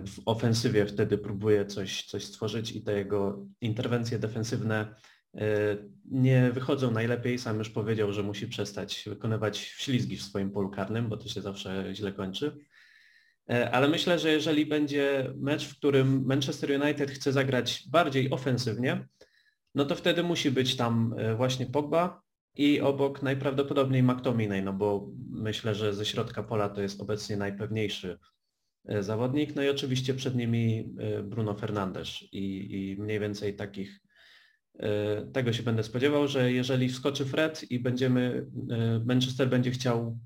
[0.06, 4.94] w ofensywie wtedy próbuje coś, coś stworzyć i te jego interwencje defensywne
[5.34, 5.40] e,
[6.04, 7.38] nie wychodzą najlepiej.
[7.38, 11.40] Sam już powiedział, że musi przestać wykonywać ślizgi w swoim polu karnym, bo to się
[11.40, 12.56] zawsze źle kończy.
[13.50, 19.08] E, Ale myślę, że jeżeli będzie mecz, w którym Manchester United chce zagrać bardziej ofensywnie,
[19.74, 22.22] no to wtedy musi być tam e, właśnie Pogba
[22.54, 28.18] i obok najprawdopodobniej McTominay, no bo myślę, że ze środka pola to jest obecnie najpewniejszy
[28.18, 28.37] e,
[28.84, 29.56] zawodnik.
[29.56, 34.00] No i oczywiście przed nimi e, Bruno Fernandes i, i mniej więcej takich
[34.78, 40.18] e, tego się będę spodziewał, że jeżeli wskoczy Fred i będziemy, e, Manchester będzie chciał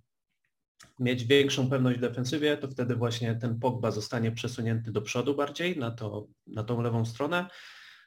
[0.99, 5.79] mieć większą pewność w defensywie, to wtedy właśnie ten Pogba zostanie przesunięty do przodu bardziej
[5.79, 7.47] na, to, na tą lewą stronę.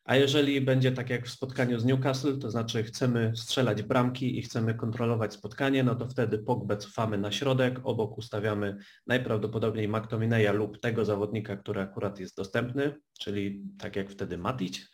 [0.06, 4.42] A jeżeli będzie tak jak w spotkaniu z Newcastle, to znaczy chcemy strzelać bramki i
[4.42, 10.80] chcemy kontrolować spotkanie, no to wtedy Pogbę cofamy na środek, obok ustawiamy najprawdopodobniej McTominaya lub
[10.80, 14.90] tego zawodnika, który akurat jest dostępny, czyli tak jak wtedy Matic.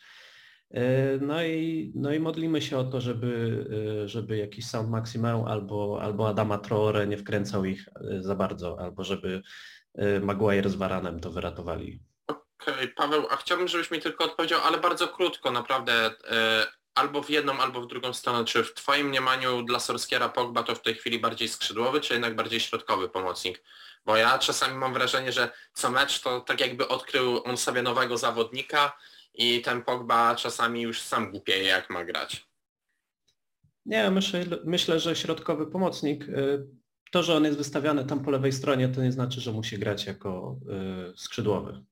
[0.70, 3.64] E, No i, no i modlimy się o to, żeby,
[4.04, 8.80] e, żeby jakiś Sound Maximę albo, albo Adama Traore nie wkręcał ich e, za bardzo,
[8.80, 9.42] albo żeby
[10.22, 12.11] Maguire z Varanem to wyratowali.
[12.62, 15.92] Okej, Paweł, a chciałbym, żebyś mi tylko odpowiedział, ale bardzo krótko, naprawdę,
[16.30, 18.44] e, albo w jedną, albo w drugą stronę.
[18.44, 22.36] Czy w Twoim mniemaniu dla Sorskiera Pogba to w tej chwili bardziej skrzydłowy, czy jednak
[22.36, 23.62] bardziej środkowy pomocnik?
[24.04, 28.18] Bo ja czasami mam wrażenie, że co mecz to tak jakby odkrył on sobie nowego
[28.18, 28.96] zawodnika
[29.34, 32.46] i ten Pogba czasami już sam głupieje jak ma grać.
[33.86, 36.28] Nie, myślę, myślę, że środkowy pomocnik, e,
[37.10, 40.06] to, że on jest wystawiany tam po lewej stronie, to nie znaczy, że musi grać
[40.06, 41.84] jako e, skrzydłowy.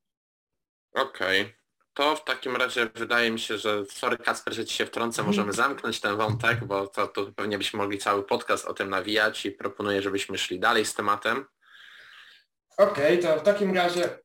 [0.94, 1.54] Okej.
[1.94, 5.52] To w takim razie wydaje mi się, że sorry Kasper, że ci się wtrącę, możemy
[5.52, 9.52] zamknąć ten wątek, bo to, to pewnie byśmy mogli cały podcast o tym nawijać i
[9.52, 11.44] proponuję, żebyśmy szli dalej z tematem.
[12.78, 14.18] Okej, to w takim razie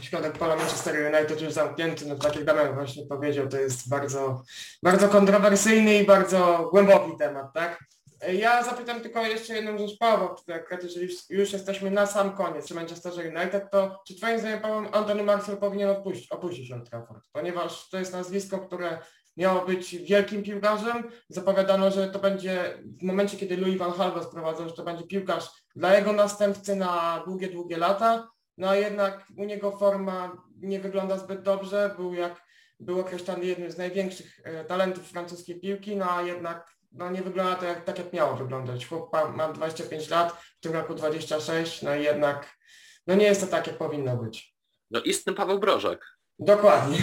[0.00, 4.42] środek pola Manchester United już zamknięty, no tak jak Damian właśnie powiedział, to jest bardzo,
[4.82, 7.84] bardzo kontrowersyjny i bardzo głęboki temat, tak?
[8.32, 12.74] Ja zapytam tylko jeszcze jedną rzecz Paweł, akurat jeżeli już, jesteśmy na sam koniec przy
[12.74, 17.24] Manchesterze United, to czy twoim zdaniem Paweł Antony Marcel powinien opuścić, opuścić Old Trafford?
[17.32, 18.98] Ponieważ to jest nazwisko, które
[19.36, 24.68] miało być wielkim piłkarzem, zapowiadano, że to będzie w momencie, kiedy Louis van go sprowadzał,
[24.68, 29.44] że to będzie piłkarz dla jego następcy na długie, długie lata, no a jednak u
[29.44, 32.44] niego forma nie wygląda zbyt dobrze, był jak
[32.80, 37.54] był określany jednym z największych e, talentów francuskiej piłki, no a jednak no nie wygląda
[37.54, 38.86] to jak, tak jak miało wyglądać.
[38.86, 42.58] Chłop ma, ma 25 lat, w tym roku 26, no i jednak
[43.06, 44.54] no nie jest to tak jak powinno być.
[44.90, 46.06] No istny Paweł Brożek.
[46.38, 46.98] Dokładnie.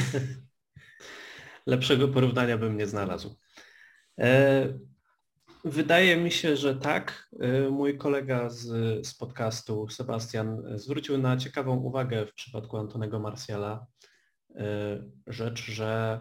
[1.65, 3.35] Lepszego porównania bym nie znalazł.
[4.19, 4.67] E,
[5.65, 7.29] Wydaje mi się, że tak.
[7.39, 8.67] E, Mój kolega z,
[9.07, 13.85] z podcastu, Sebastian, zwrócił na ciekawą uwagę w przypadku Antonego Marciala
[14.55, 14.63] e,
[15.27, 16.19] rzecz, że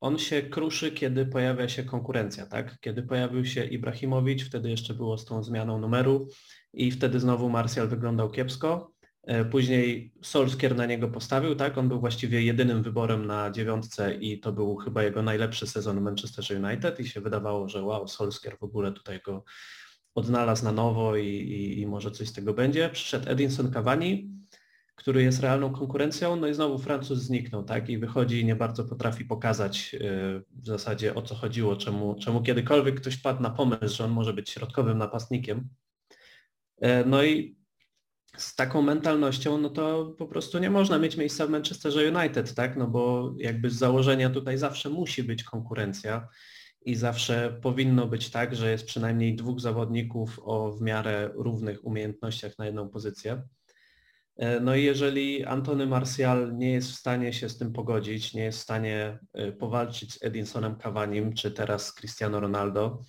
[0.00, 2.80] on się kruszy, kiedy pojawia się konkurencja, tak?
[2.80, 6.28] Kiedy pojawił się Ibrahimowicz, wtedy jeszcze było z tą zmianą numeru
[6.72, 8.92] i wtedy znowu Martial wyglądał kiepsko.
[9.22, 11.78] E, później Solskier na niego postawił, tak?
[11.78, 16.64] On był właściwie jedynym wyborem na dziewiątce i to był chyba jego najlepszy sezon Manchester
[16.64, 19.44] United i się wydawało, że wow, Solskier w ogóle tutaj go
[20.14, 22.90] odnalazł na nowo i, i, i może coś z tego będzie.
[22.92, 24.30] Przyszedł Edinson Cavani,
[24.96, 27.88] który jest realną konkurencją, no i znowu Francuz zniknął, tak?
[27.88, 30.00] I wychodzi i nie bardzo potrafi pokazać yy,
[30.50, 34.32] w zasadzie o co chodziło, czemu, czemu kiedykolwiek ktoś padł na pomysł, że on może
[34.32, 35.68] być środkowym napastnikiem.
[36.80, 37.56] Yy, no i
[38.36, 42.76] z taką mentalnością, no to po prostu nie można mieć miejsca w Manchesterze United, tak?
[42.76, 46.28] No bo jakby z założenia tutaj zawsze musi być konkurencja
[46.84, 52.58] i zawsze powinno być tak, że jest przynajmniej dwóch zawodników o w miarę równych umiejętnościach
[52.58, 53.42] na jedną pozycję.
[54.36, 58.42] E, no i jeżeli Antony Martial nie jest w stanie się z tym pogodzić, nie
[58.42, 63.02] jest w stanie e, powalczyć z Edinsonem Cavanim, czy teraz Cristiano Ronaldo,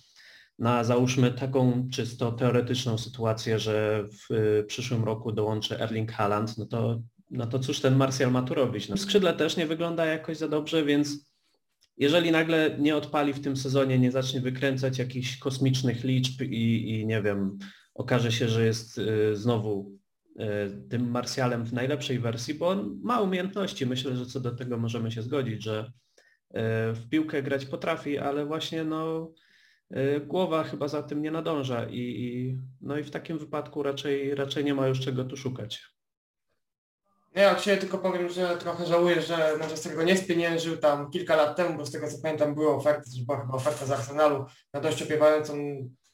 [0.58, 6.66] na załóżmy taką czysto teoretyczną sytuację, że w e, przyszłym roku dołączy Erling Haaland, no
[6.66, 8.88] to, no to cóż ten Martial ma tu robić?
[8.88, 11.28] No, skrzydle też nie wygląda jakoś za dobrze, więc
[11.96, 17.06] jeżeli nagle nie odpali w tym sezonie, nie zacznie wykręcać jakichś kosmicznych liczb i, i
[17.06, 17.58] nie wiem,
[17.94, 19.00] okaże się, że jest
[19.32, 19.97] znowu
[20.90, 23.86] tym Marsjalem w najlepszej wersji, bo on ma umiejętności.
[23.86, 25.92] Myślę, że co do tego możemy się zgodzić, że
[26.50, 29.32] e, w piłkę grać potrafi, ale właśnie no,
[29.90, 34.34] e, głowa chyba za tym nie nadąża i, i, no i w takim wypadku raczej,
[34.34, 35.82] raczej nie ma już czego tu szukać.
[37.34, 41.36] Ja od siebie tylko powiem, że trochę żałuję, że Manchester go nie spieniężył tam kilka
[41.36, 44.80] lat temu, bo z tego co pamiętam były oferty, była chyba oferta z Arsenalu na
[44.80, 45.54] dość opiewającą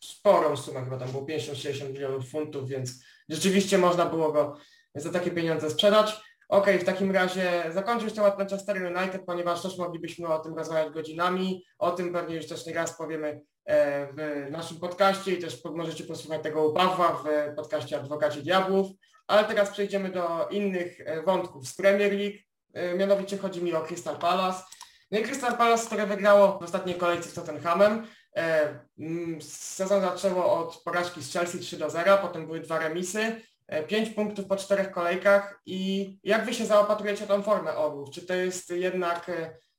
[0.00, 4.56] sporą sumę, chyba tam było 50-60 milionów funtów, więc rzeczywiście można było go
[4.94, 6.20] za takie pieniądze sprzedać.
[6.48, 11.64] Ok, w takim razie zakończyć temat Manchester United, ponieważ też moglibyśmy o tym rozmawiać godzinami.
[11.78, 16.04] O tym pewnie już też nie raz powiemy e, w naszym podcaście i też możecie
[16.04, 18.86] posłuchać tego u Pawła w podcaście Adwokaci Diabłów.
[19.26, 22.36] Ale teraz przejdziemy do innych e, wątków z Premier League.
[22.74, 24.62] E, mianowicie chodzi mi o Crystal Palace.
[25.10, 28.06] No i Crystal Palace, które wygrało w ostatniej kolejce z Tottenhamem.
[28.36, 33.40] E, mm, sezon zaczęło od porażki z Chelsea 3 do 0, potem były dwa remisy,
[33.86, 38.10] 5 punktów po czterech kolejkach i jak Wy się zaopatrujecie tą formę Orłów?
[38.10, 39.30] Czy to jest jednak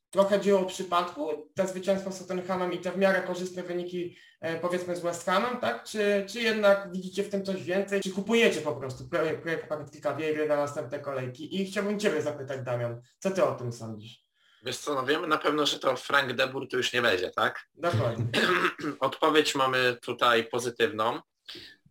[0.10, 4.18] trochę dzieło przypadku, te zwycięstwo z Tottenhamem i te w miarę korzystne wyniki
[4.62, 5.84] powiedzmy z West Hamem, tak?
[5.84, 8.02] Czy, czy jednak widzicie w tym coś więcej?
[8.02, 11.62] Czy kupujecie po prostu projekt, Patryka Wiery na następne kolejki?
[11.62, 14.25] I chciałbym Ciebie zapytać, Damian, co Ty o tym sądzisz?
[14.65, 17.67] Wiesz co, no wiemy na pewno, że to Frank Debur tu już nie będzie, tak?
[17.75, 18.25] Dokładnie.
[18.99, 21.21] Odpowiedź mamy tutaj pozytywną.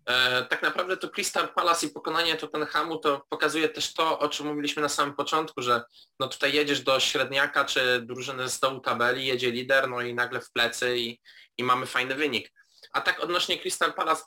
[0.07, 4.47] E, tak naprawdę to Crystal Palace i pokonanie Tottenhamu to pokazuje też to, o czym
[4.47, 5.83] mówiliśmy na samym początku, że
[6.21, 10.41] no tutaj jedziesz do średniaka czy drużyny z dołu tabeli, jedzie lider, no i nagle
[10.41, 11.21] w plecy i,
[11.59, 12.53] i mamy fajny wynik.
[12.93, 14.25] A tak odnośnie Crystal Palace,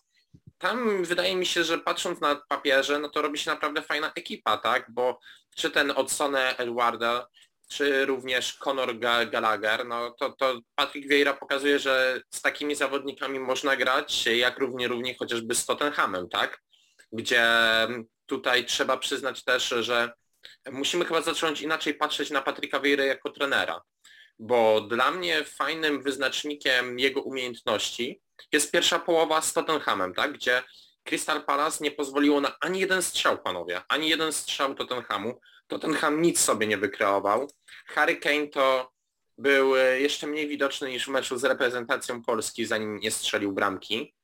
[0.58, 4.58] tam wydaje mi się, że patrząc na papierze, no to robi się naprawdę fajna ekipa,
[4.58, 4.92] tak?
[4.92, 5.20] Bo
[5.56, 7.28] czy ten Odsone Edwarda,
[7.68, 9.00] czy również Conor
[9.30, 14.88] Gallagher, no to, to Patrick Vieira pokazuje, że z takimi zawodnikami można grać, jak równie
[14.88, 16.62] równie chociażby z Tottenhamem, tak?
[17.12, 17.48] Gdzie
[18.26, 20.12] tutaj trzeba przyznać też, że
[20.72, 23.82] musimy chyba zacząć inaczej patrzeć na Patricka Vieira jako trenera,
[24.40, 30.34] bo dla mnie fajnym wyznacznikiem jego umiejętności jest pierwsza połowa z Tottenhamem, tak?
[30.34, 30.64] Gdzie
[31.04, 35.40] Crystal Palace nie pozwoliło na ani jeden strzał, panowie, ani jeden strzał Tottenhamu.
[35.68, 37.52] Tottenham nic sobie nie wykreował.
[37.86, 38.92] Harry Kane to
[39.38, 44.16] był e, jeszcze mniej widoczny niż w meczu z reprezentacją Polski, zanim nie strzelił bramki.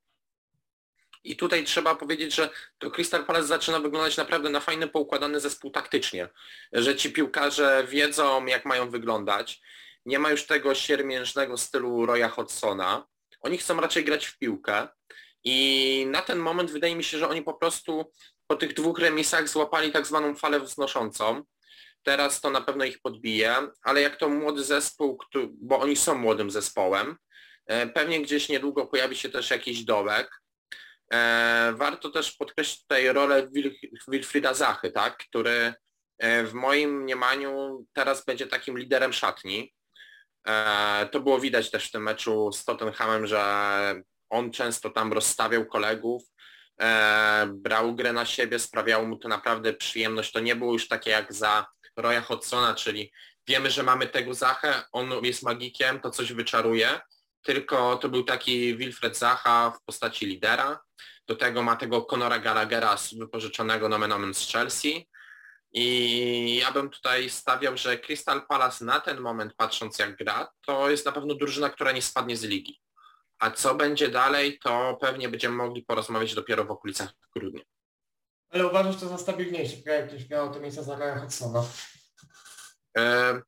[1.24, 5.72] I tutaj trzeba powiedzieć, że to Crystal Palace zaczyna wyglądać naprawdę na fajny, poukładany zespół
[5.72, 6.30] taktycznie.
[6.74, 9.62] Że ci piłkarze wiedzą, jak mają wyglądać.
[10.06, 13.08] Nie ma już tego siermiężnego stylu Roya Hodgsona.
[13.42, 14.88] Oni chcą raczej grać w piłkę.
[15.44, 18.12] I na ten moment wydaje mi się, że oni po prostu
[18.48, 21.44] po tych dwóch remisach złapali tak zwaną falę wznoszącą.
[22.04, 25.20] Teraz to na pewno ich podbije, ale jak to młody zespół,
[25.52, 27.18] bo oni są młodym zespołem,
[27.66, 30.42] e, pewnie gdzieś niedługo pojawi się też jakiś dołek.
[31.14, 33.50] E, warto też podkreślić tutaj rolę
[34.08, 35.74] Wilfrida Zachy, tak, który
[36.18, 39.74] e, w moim mniemaniu teraz będzie takim liderem szatni.
[41.12, 43.44] To było widać też w tym meczu z Tottenhamem, że
[44.30, 46.24] on często tam rozstawiał kolegów,
[47.48, 50.32] brał grę na siebie, sprawiało mu to naprawdę przyjemność.
[50.32, 51.66] To nie było już takie jak za
[51.98, 53.12] Roya Hodgsona, czyli
[53.48, 57.00] wiemy, że mamy tego Zachę, on jest magikiem, to coś wyczaruje,
[57.42, 60.80] tylko to był taki Wilfred Zacha w postaci lidera.
[61.28, 65.10] Do tego ma tego Conora Gallaghera wypożyczonego nomen omen z Chelsea.
[65.74, 70.90] I ja bym tutaj stawiał, że Crystal Palace na ten moment, patrząc jak gra, to
[70.90, 72.80] jest na pewno drużyna, która nie spadnie z ligi.
[73.44, 77.62] A co będzie dalej, to pewnie będziemy mogli porozmawiać dopiero w okolicach grudnia.
[78.50, 81.64] Ale uważasz to za stabilniejszy projekt niż miało to miejsce za Ryan Hudsona?
[82.98, 83.42] E,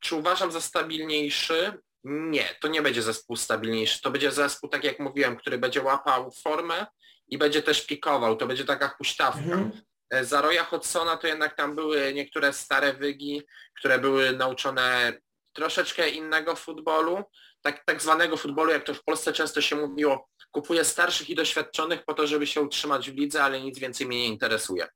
[0.00, 1.72] czy uważam za stabilniejszy?
[2.04, 4.02] Nie, to nie będzie zespół stabilniejszy.
[4.02, 6.86] To będzie zespół, tak jak mówiłem, który będzie łapał formę
[7.28, 8.36] i będzie też pikował.
[8.36, 9.40] To będzie taka huśtawka.
[9.40, 9.72] Mhm.
[10.10, 13.42] E, Za Roya Hodsona to jednak tam były niektóre stare wygi,
[13.78, 15.12] które były nauczone
[15.52, 17.24] troszeczkę innego futbolu,
[17.62, 22.04] tak, tak zwanego futbolu, jak to w Polsce często się mówiło, kupuję starszych i doświadczonych
[22.04, 24.88] po to, żeby się utrzymać w lidze, ale nic więcej mnie nie interesuje.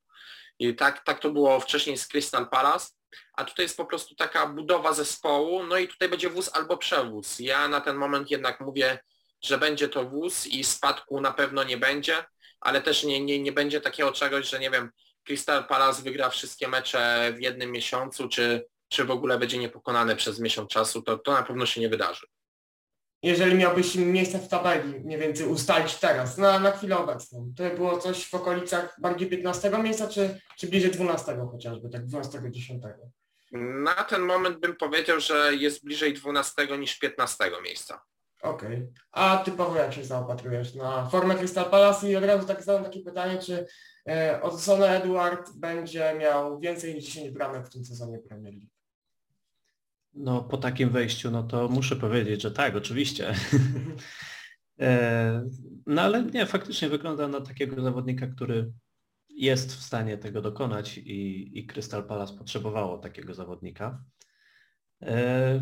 [0.59, 2.87] I tak, tak to było wcześniej z Crystal Palace,
[3.37, 7.38] a tutaj jest po prostu taka budowa zespołu, no i tutaj będzie wóz albo przewóz.
[7.38, 8.98] Ja na ten moment jednak mówię,
[9.42, 12.25] że będzie to wóz i spadku na pewno nie będzie,
[12.61, 14.90] ale też nie, nie, nie będzie takiego czegoś, że nie wiem,
[15.25, 20.40] Crystal Palace wygra wszystkie mecze w jednym miesiącu, czy, czy w ogóle będzie niepokonany przez
[20.40, 22.27] miesiąc czasu, to, to na pewno się nie wydarzy.
[23.22, 27.70] Jeżeli miałbyś miejsce w tabeli mniej więcej ustalić teraz, na, na chwilę obecną, to by
[27.70, 32.78] było coś w okolicach bardziej 15 miejsca, czy, czy bliżej 12 chociażby, tak 12-10?
[33.82, 38.02] Na ten moment bym powiedział, że jest bliżej 12 niż 15 miejsca.
[38.42, 38.88] Okej.
[39.12, 43.00] A typowo jak się zaopatrujesz na formę Crystal Palace i od razu tak zadam takie
[43.00, 43.66] pytanie, czy
[44.08, 44.40] e,
[44.88, 48.71] Edward będzie miał więcej niż 10 bramek w tym sezonie Premier League?
[50.14, 53.35] No po takim wejściu, no to muszę powiedzieć, że tak, oczywiście.
[54.81, 55.48] E,
[55.87, 58.72] No ale nie, faktycznie wygląda na takiego zawodnika, który
[59.29, 64.05] jest w stanie tego dokonać i, i Crystal Palace potrzebowało takiego zawodnika.
[65.03, 65.61] E,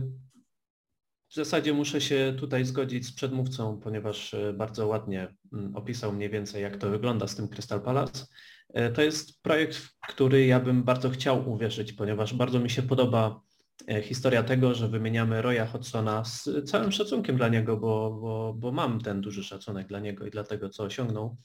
[1.28, 6.30] W zasadzie muszę się tutaj zgodzić z przedmówcą, ponieważ e, bardzo ładnie mm, opisał mniej
[6.30, 8.26] więcej, jak to wygląda z tym Crystal Palace.
[8.94, 13.40] To jest projekt, w który ja bym bardzo chciał uwierzyć, ponieważ bardzo mi się podoba
[14.02, 19.00] historia tego, że wymieniamy Roya Hodsona z całym szacunkiem dla niego, bo, bo, bo mam
[19.00, 21.36] ten duży szacunek dla niego i dla tego, co osiągnął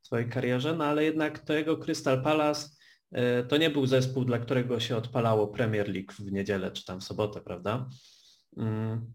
[0.00, 2.68] w swojej karierze, no ale jednak to jego Crystal Palace
[3.12, 7.00] e, to nie był zespół, dla którego się odpalało Premier League w niedzielę czy tam
[7.00, 7.88] w sobotę, prawda?
[8.56, 9.12] Mm.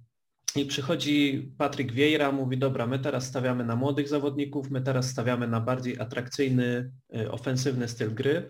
[0.55, 5.47] I przychodzi Patryk Vieira, mówi, dobra, my teraz stawiamy na młodych zawodników, my teraz stawiamy
[5.47, 8.49] na bardziej atrakcyjny, y, ofensywny styl gry.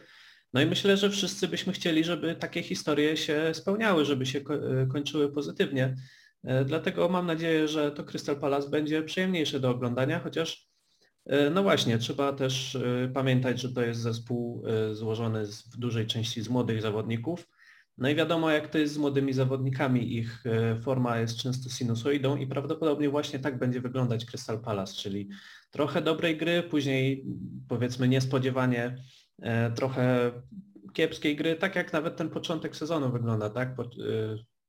[0.53, 4.87] No i myślę, że wszyscy byśmy chcieli, żeby takie historie się spełniały, żeby się y,
[4.91, 5.95] kończyły pozytywnie.
[6.43, 10.69] Y, Dlatego mam nadzieję, że to Crystal Palace będzie przyjemniejsze do oglądania, chociaż
[11.31, 12.77] y, no właśnie, trzeba też
[13.13, 17.45] pamiętać, że to jest zespół złożony w dużej części z młodych zawodników.
[17.99, 22.37] No i wiadomo, jak to jest z młodymi zawodnikami, ich e, forma jest często sinusoidą
[22.37, 25.29] i prawdopodobnie właśnie tak będzie wyglądać Crystal Palace, czyli
[25.71, 27.25] trochę dobrej gry, później
[27.67, 28.95] powiedzmy niespodziewanie e,
[29.75, 30.31] trochę
[30.93, 33.69] kiepskiej gry, tak jak nawet ten początek sezonu wygląda, tak?
[33.69, 33.73] E,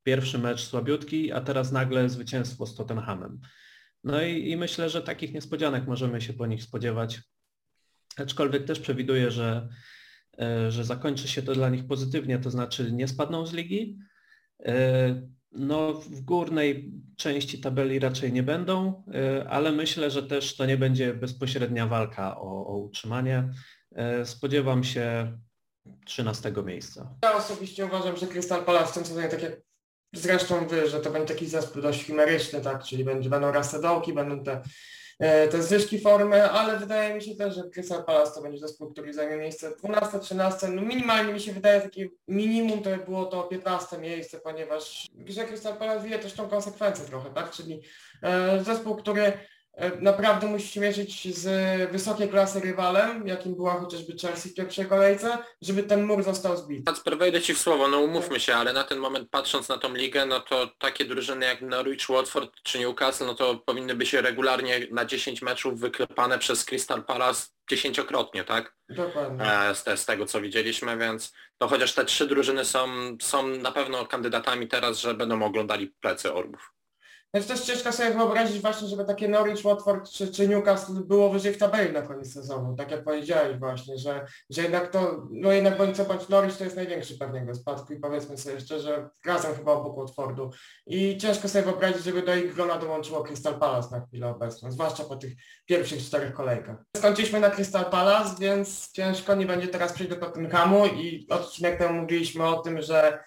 [0.02, 3.40] Pierwszy mecz słabiutki, a teraz nagle zwycięstwo z Tottenhamem.
[4.04, 7.20] No i, i myślę, że takich niespodzianek możemy się po nich spodziewać.
[8.16, 9.68] Aczkolwiek też przewiduję, że
[10.38, 13.98] e, że zakończy się to dla nich pozytywnie, to znaczy nie spadną z ligi.
[14.64, 20.66] E, No w górnej części tabeli raczej nie będą, e, ale myślę, że też to
[20.66, 23.48] nie będzie bezpośrednia walka o, o utrzymanie.
[23.94, 25.33] E, Spodziewam się
[26.05, 27.14] 13 miejsca.
[27.22, 29.40] Ja osobiście uważam, że Crystal Palace w tym sezonie, tak
[30.12, 34.44] zresztą wy, że to będzie taki zespół dość chimeryczny, tak, czyli będzie, będą rasedołki, będą
[34.44, 34.62] te,
[35.18, 38.92] e, te zwyżki formy, ale wydaje mi się też, że Crystal Palace to będzie zespół,
[38.92, 43.24] który zajmie miejsce 12, 13, no minimalnie mi się wydaje takie minimum to by było
[43.24, 47.83] to 15 miejsce, ponieważ że Crystal Palace wie też tą konsekwencję trochę, tak, czyli
[48.22, 49.33] e, zespół, który
[50.00, 55.38] naprawdę musi się mierzyć z wysokiej klasy rywalem, jakim była chociażby Chelsea w pierwszej kolejce,
[55.62, 56.83] żeby ten mur został zbity.
[56.83, 59.94] Kacper, wejdę Ci w słowo, no umówmy się, ale na ten moment patrząc na tą
[59.94, 64.87] ligę, no to takie drużyny jak Norwich, Watford czy Newcastle, no to powinny być regularnie
[64.90, 68.74] na 10 meczów wyklepane przez Crystal Palace dziesięciokrotnie, tak?
[68.88, 69.44] Dokładnie.
[69.44, 72.88] E, Z, te, z tego co widzieliśmy, więc to chociaż te trzy drużyny są,
[73.22, 76.72] są na pewno kandydatami teraz, że będą oglądali plecy Orbów.
[77.35, 81.53] Więc też ciężko sobie wyobrazić właśnie, żeby takie Norwich, Watford czy, czy Newcastle było wyżej
[81.53, 85.78] w tabeli na koniec sezonu, tak jak powiedziałeś właśnie, że, że jednak to, no jednak
[85.78, 89.72] bądź co bądź Norwich to jest największy pewnego spadku i powiedzmy sobie szczerze, razem chyba
[89.72, 90.51] obok Watfordu
[90.87, 95.05] i ciężko sobie wyobrazić, żeby do ich grona dołączyło Crystal Palace na chwilę obecną, zwłaszcza
[95.05, 95.33] po tych
[95.66, 96.76] pierwszych czterech kolejkach.
[96.97, 102.01] Skończyliśmy na Crystal Palace, więc ciężko nie będzie teraz przejść do Tottenhamu i odcinek temu
[102.01, 103.18] mówiliśmy o tym, że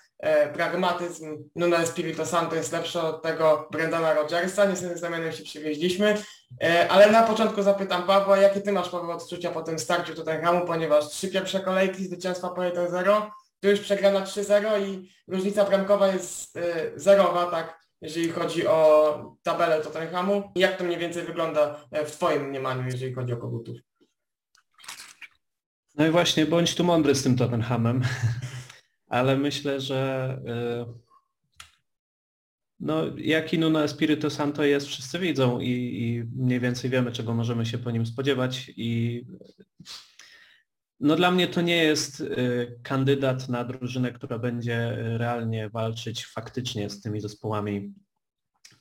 [0.54, 6.16] pragmatyzm Nuno Espirito Santo jest lepszy od tego Brendana Rodgersa, niestety zamianem się przywieźliśmy
[6.62, 10.66] E, ale na początku zapytam Pawła, jakie ty masz Paweł odczucia po tym starciu Tottenhamu,
[10.66, 13.22] ponieważ trzy pierwsze kolejki zwycięstwa po 1-0,
[13.60, 16.62] tu już przegrana 3-0 i różnica bramkowa jest e,
[16.96, 20.52] zerowa, tak, jeżeli chodzi o tabelę Tottenhamu.
[20.56, 23.78] Jak to mniej więcej wygląda w twoim mniemaniu, jeżeli chodzi o kogutów?
[25.96, 28.02] No i właśnie, bądź tu mądry z tym Tottenhamem,
[29.14, 30.40] ale myślę, że
[32.80, 37.66] no, jaki Nuno Espirito Santo jest, wszyscy widzą i, i, mniej więcej wiemy, czego możemy
[37.66, 38.72] się po nim spodziewać.
[38.78, 39.22] I
[41.00, 46.90] no dla mnie to nie jest y, kandydat na drużynę, która będzie realnie walczyć faktycznie
[46.90, 47.94] z tymi zespołami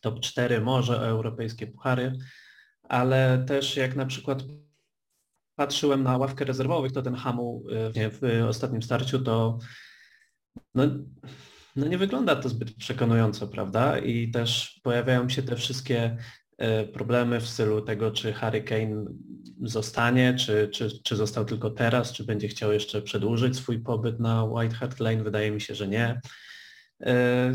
[0.01, 2.13] top 4, może o europejskie puchary,
[2.83, 4.43] ale też jak na przykład
[5.55, 7.65] patrzyłem na ławkę rezerwowych Tottenhamu
[7.97, 9.59] y, w ostatnim starciu, to
[10.75, 10.85] no,
[11.77, 13.99] no nie wygląda to zbyt przekonująco, prawda?
[13.99, 16.17] I też pojawiają się te wszystkie
[16.59, 19.05] e, problemy w stylu tego, czy Harry Kane
[19.63, 24.45] zostanie, czy, czy, czy został tylko teraz, czy będzie chciał jeszcze przedłużyć swój pobyt na
[24.45, 25.25] White Hart Lane.
[25.25, 26.21] Wydaje mi się, że nie.
[27.03, 27.53] E,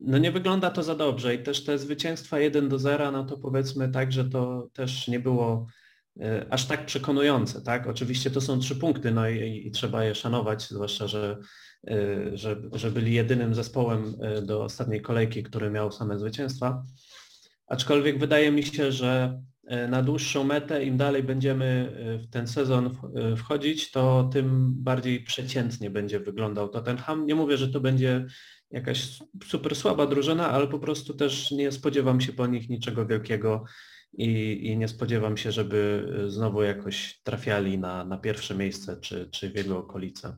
[0.00, 3.36] no nie wygląda to za dobrze i też te zwycięstwa 1 do 0, no to
[3.36, 5.66] powiedzmy tak, że to też nie było
[6.50, 7.86] aż tak przekonujące, tak?
[7.86, 11.36] Oczywiście to są trzy punkty, no i, i trzeba je szanować, zwłaszcza, że
[11.90, 16.84] Y, że, że byli jedynym zespołem y, do ostatniej kolejki, który miał same zwycięstwa.
[17.66, 19.42] Aczkolwiek wydaje mi się, że
[19.88, 21.92] na dłuższą metę, im dalej będziemy
[22.22, 22.90] w ten sezon
[23.36, 27.26] wchodzić, to tym bardziej przeciętnie będzie wyglądał Tottenham.
[27.26, 28.26] Nie mówię, że to będzie
[28.70, 33.64] jakaś super słaba drużyna, ale po prostu też nie spodziewam się po nich niczego wielkiego
[34.16, 39.50] i, i nie spodziewam się, żeby znowu jakoś trafiali na, na pierwsze miejsce czy, czy
[39.50, 40.36] w jego okolice.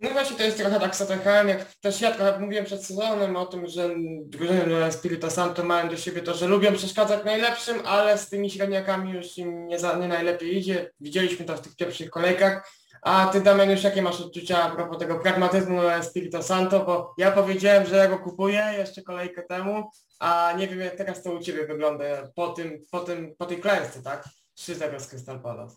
[0.00, 3.36] No właśnie to jest trochę tak z Tottenhamem, jak też ja trochę mówiłem przed sezonem
[3.36, 3.90] o tym, że
[4.24, 9.12] drużyny Spirito Santo mają do siebie to, że lubią przeszkadzać najlepszym, ale z tymi średniakami
[9.12, 10.90] już im nie, za, nie najlepiej idzie.
[11.00, 12.70] Widzieliśmy to w tych pierwszych kolejkach.
[13.02, 17.32] A ty Damian już jakie masz odczucia a propos tego pragmatyzmu Spirito Santo, bo ja
[17.32, 21.42] powiedziałem, że ja go kupuję jeszcze kolejkę temu, a nie wiem jak teraz to u
[21.42, 22.04] Ciebie wygląda
[22.34, 24.24] po tym, po tym, po tej klęsce, tak?
[24.58, 25.76] 3-0 z Crystal Palace.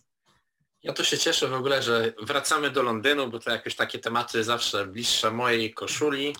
[0.83, 4.43] Ja to się cieszę w ogóle, że wracamy do Londynu, bo to jakieś takie tematy
[4.43, 6.35] zawsze bliższe mojej koszuli.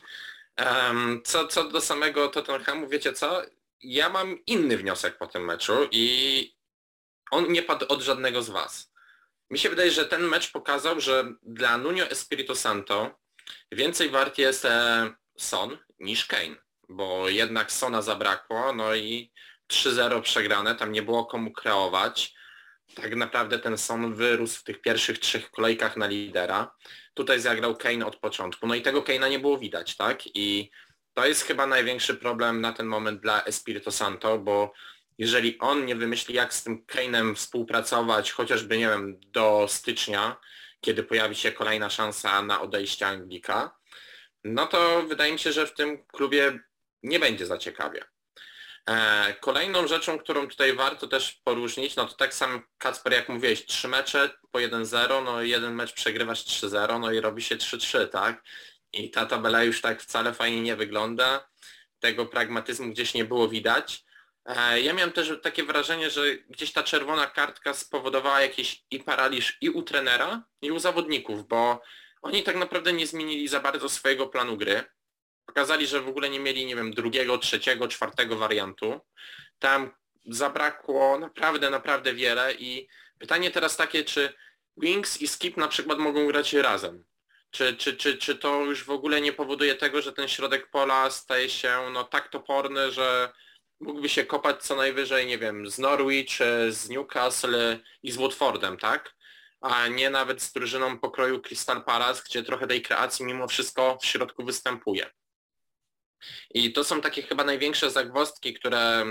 [0.58, 3.41] Um, co, co do samego Tottenhamu, wiecie co?
[3.82, 6.56] Ja mam inny wniosek po tym meczu i
[7.32, 8.91] on nie padł od żadnego z Was.
[9.50, 13.20] Mi się wydaje, że ten mecz pokazał, że dla Nuno Espirito Santo
[13.72, 16.56] więcej wart jest e, Son niż Kane,
[16.90, 19.32] bo jednak Sona zabrakło, no i
[19.72, 22.34] 3-0 przegrane, tam nie było komu kreować
[22.96, 26.76] tak naprawdę ten Son wyrósł w tych pierwszych trzech kolejkach na lidera.
[27.14, 28.68] Tutaj zagrał Kane od początku.
[28.68, 30.20] No i tego Kane'a nie było widać, tak?
[30.36, 30.72] I
[31.14, 34.74] to jest chyba największy problem na ten moment dla Espirito Santo, bo
[35.18, 40.38] jeżeli on nie wymyśli, jak z tym Kane'em współpracować, chociażby, nie wiem, do stycznia,
[40.82, 43.80] kiedy pojawi się kolejna szansa na odejście Anglika,
[44.44, 46.60] no to wydaje mi się, że w tym klubie
[47.04, 48.06] nie będzie za ciekawie.
[48.89, 53.66] E, kolejną rzeczą, którą tutaj warto też poróżnić, no to tak samo Kacper jak mówiłeś,
[53.66, 58.43] trzy mecze po 1-0, no jeden mecz przegrywasz 3-0, no i robi się 3-3, tak?
[58.93, 61.50] I ta tabela już tak wcale fajnie nie wygląda.
[62.00, 64.04] Tego pragmatyzmu gdzieś nie było widać.
[64.45, 69.58] E, ja miałem też takie wrażenie, że gdzieś ta czerwona kartka spowodowała jakiś i paraliż
[69.62, 71.82] i u trenera, i u zawodników, bo
[72.22, 74.84] oni tak naprawdę nie zmienili za bardzo swojego planu gry
[75.50, 79.00] pokazali, że w ogóle nie mieli, nie wiem, drugiego, trzeciego, czwartego wariantu.
[79.60, 79.91] Tam
[80.26, 82.88] zabrakło naprawdę, naprawdę wiele i
[83.20, 84.34] pytanie teraz takie, czy
[84.78, 87.06] Wings i Skip na przykład mogą grać razem?
[87.52, 91.10] Czy, czy, czy, czy to już w ogóle nie powoduje tego, że ten środek pola
[91.10, 93.32] staje się no, tak toporny, że
[93.80, 96.39] mógłby się kopać co najwyżej, nie wiem, z Norwich,
[96.70, 99.16] z Newcastle i z Watfordem, tak?
[99.62, 104.06] A nie nawet z drużyną pokroju Crystal Palace, gdzie trochę tej kreacji mimo wszystko w
[104.06, 105.10] środku występuje.
[106.53, 109.05] I to są takie chyba największe zagwozdki, które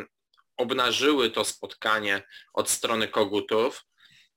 [0.56, 2.22] obnażyły to spotkanie
[2.54, 3.84] od strony kogutów.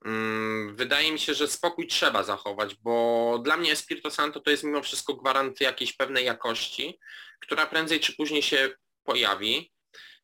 [0.06, 4.64] Mm, wydaje mi się, że spokój trzeba zachować, bo dla mnie Espirito Santo to jest
[4.64, 7.00] mimo wszystko gwarant jakiejś pewnej jakości,
[7.40, 8.70] która prędzej czy później się
[9.04, 9.72] pojawi.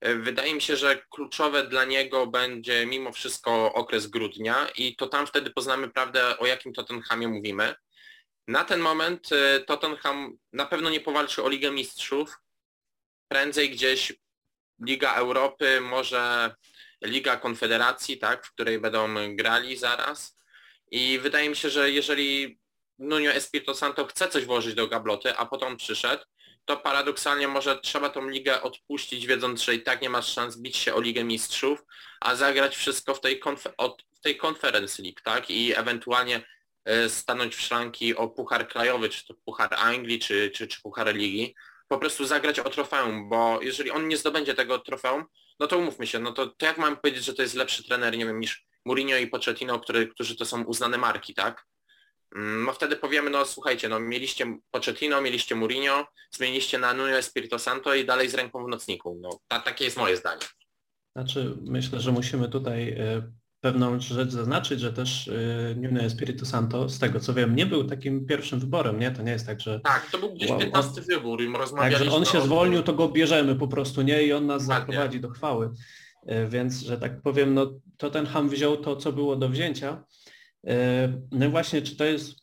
[0.02, 5.28] Wydaje mi się, że kluczowe dla niego będzie mimo wszystko okres grudnia i to tam
[5.28, 7.76] wtedy poznamy prawdę, o jakim Tottenhamie mówimy.
[8.48, 12.40] Na ten moment y, Tottenham na pewno nie powalczy o Ligę Mistrzów.
[13.28, 14.14] Prędzej gdzieś
[14.86, 16.56] Liga Europy, może
[17.02, 20.38] Liga Konfederacji, tak, w której będą grali zaraz.
[20.92, 22.60] I wydaje mi się, że jeżeli
[23.00, 26.24] Nuno Espirito Santo chce coś włożyć do gabloty, a potem przyszedł,
[26.66, 30.78] to paradoksalnie może trzeba tą ligę odpuścić, wiedząc, że i tak nie masz szans bić
[30.78, 31.84] się o Ligę Mistrzów,
[32.20, 35.50] a zagrać wszystko w tej, konfer- od, w tej Conference League, tak?
[35.50, 36.42] I ewentualnie
[37.08, 41.56] stanąć w szranki o Puchar Krajowy, czy to Puchar Anglii, czy, czy, czy Puchar Ligi.
[41.88, 45.26] Po prostu zagrać o trofeum, bo jeżeli on nie zdobędzie tego trofeum,
[45.60, 48.18] no to umówmy się, no to, to jak mam powiedzieć, że to jest lepszy trener,
[48.18, 51.66] nie wiem, niż Mourinho i Pochettino, który, którzy to są uznane marki, tak?
[52.66, 57.94] No wtedy powiemy, no słuchajcie, no mieliście Pochettino, mieliście Mourinho, zmieniliście na Nuno Espirito Santo
[57.96, 59.18] i dalej z ręką w nocniku.
[59.22, 60.42] No ta, takie jest moje zdanie.
[61.16, 63.32] Znaczy myślę, że musimy tutaj e,
[63.72, 67.84] pewną rzecz zaznaczyć, że też e, Nuno Espirito Santo, z tego co wiem, nie był
[67.84, 69.12] takim pierwszym wyborem, nie?
[69.12, 69.80] To nie jest tak, że...
[69.80, 71.08] Tak, to był gdzieś wow, 15 on...
[71.08, 72.06] wybór i rozmawialiśmy...
[72.06, 74.24] Tak, że on się zwolnił, to go bierzemy po prostu, nie?
[74.24, 75.70] I on nas zaprowadzi do chwały.
[76.26, 80.04] E, więc, że tak powiem, no to ten Ham wziął to, co było do wzięcia.
[81.32, 82.36] No właśnie, czy to jest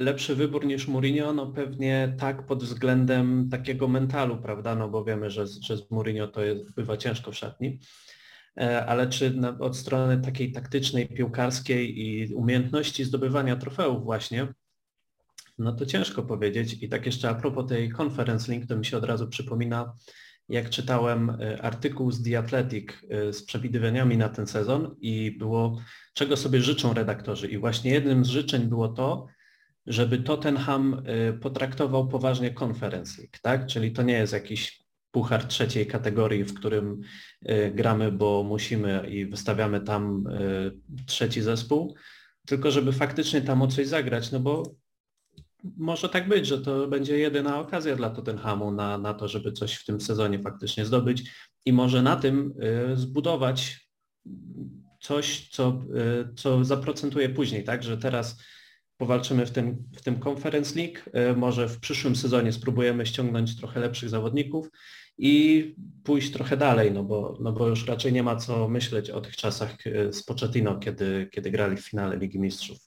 [0.00, 1.32] lepszy wybór niż Mourinho?
[1.32, 4.74] No pewnie tak pod względem takiego mentalu, prawda?
[4.74, 7.80] No bo wiemy, że, że z Mourinho to jest, bywa ciężko w szatni.
[8.60, 14.48] E, ale czy na, od strony takiej taktycznej, piłkarskiej i umiejętności zdobywania trofeów właśnie,
[15.58, 16.82] no to ciężko powiedzieć.
[16.82, 19.94] I tak jeszcze a propos tej Conference Link, to mi się od razu przypomina,
[20.48, 25.82] jak czytałem e, artykuł z The Athletic e, z przewidywaniami na ten sezon i było,
[26.14, 27.46] czego sobie życzą redaktorzy.
[27.48, 29.26] I właśnie jednym z życzeń było to,
[29.86, 31.02] żeby Tottenham
[31.40, 33.66] potraktował poważnie Conference League, tak?
[33.66, 37.00] Czyli to nie jest jakiś puchar trzeciej kategorii, w którym
[37.50, 41.94] y, gramy, bo musimy i wystawiamy tam y, trzeci zespół,
[42.46, 44.74] tylko żeby faktycznie tam o coś zagrać, no bo
[45.76, 49.74] może tak być, że to będzie jedyna okazja dla Tottenhamu na, na to, żeby coś
[49.74, 51.30] w tym sezonie faktycznie zdobyć
[51.66, 52.54] i może na tym
[52.92, 53.90] y, zbudować
[55.00, 55.82] coś, co,
[56.36, 58.42] co zaprocentuje później, tak, że teraz
[58.96, 60.98] powalczymy w tym, w tym Conference League,
[61.36, 64.70] może w przyszłym sezonie spróbujemy ściągnąć trochę lepszych zawodników
[65.22, 69.20] i pójść trochę dalej, no bo, no bo już raczej nie ma co myśleć o
[69.20, 72.78] tych czasach e, z Pochettino, kiedy, kiedy grali w finale Ligi Mistrzów.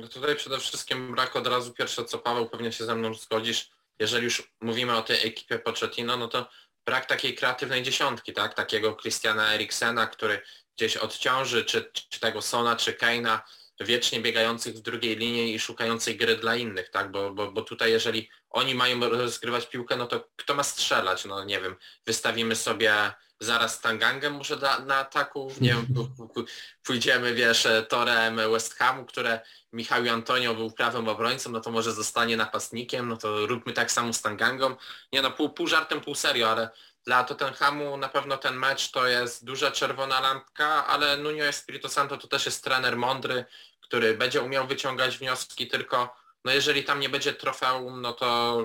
[0.00, 3.70] No tutaj przede wszystkim brak od razu pierwsze co Paweł, pewnie się ze mną zgodzisz,
[3.98, 6.48] jeżeli już mówimy o tej ekipie Pochettino, no to
[6.86, 8.54] brak takiej kreatywnej dziesiątki, tak?
[8.54, 10.40] Takiego Christiana Eriksena, który
[10.76, 13.42] gdzieś odciąży, czy, czy tego Sona, czy Keina,
[13.84, 17.10] wiecznie biegających w drugiej linii i szukających gry dla innych, tak?
[17.10, 21.24] Bo, bo, bo tutaj jeżeli oni mają rozgrywać piłkę, no to kto ma strzelać?
[21.24, 21.76] No nie wiem,
[22.06, 25.86] wystawimy sobie zaraz Tangangę może na, na ataku, nie wiem,
[26.86, 29.40] pójdziemy, wiesz, torem West Hamu, które
[29.72, 34.12] Michał Antonio był prawym obrońcą, no to może zostanie napastnikiem, no to róbmy tak samo
[34.12, 34.76] z Tangangą.
[35.12, 36.70] Nie no, pół, pół żartem, pół serio, ale
[37.04, 42.16] dla Tottenhamu na pewno ten mecz to jest duża czerwona lampka, ale Nuno Espirito Santo
[42.16, 43.44] to też jest trener mądry,
[43.92, 46.14] który będzie umiał wyciągać wnioski, tylko
[46.44, 48.56] no jeżeli tam nie będzie trofeum, no to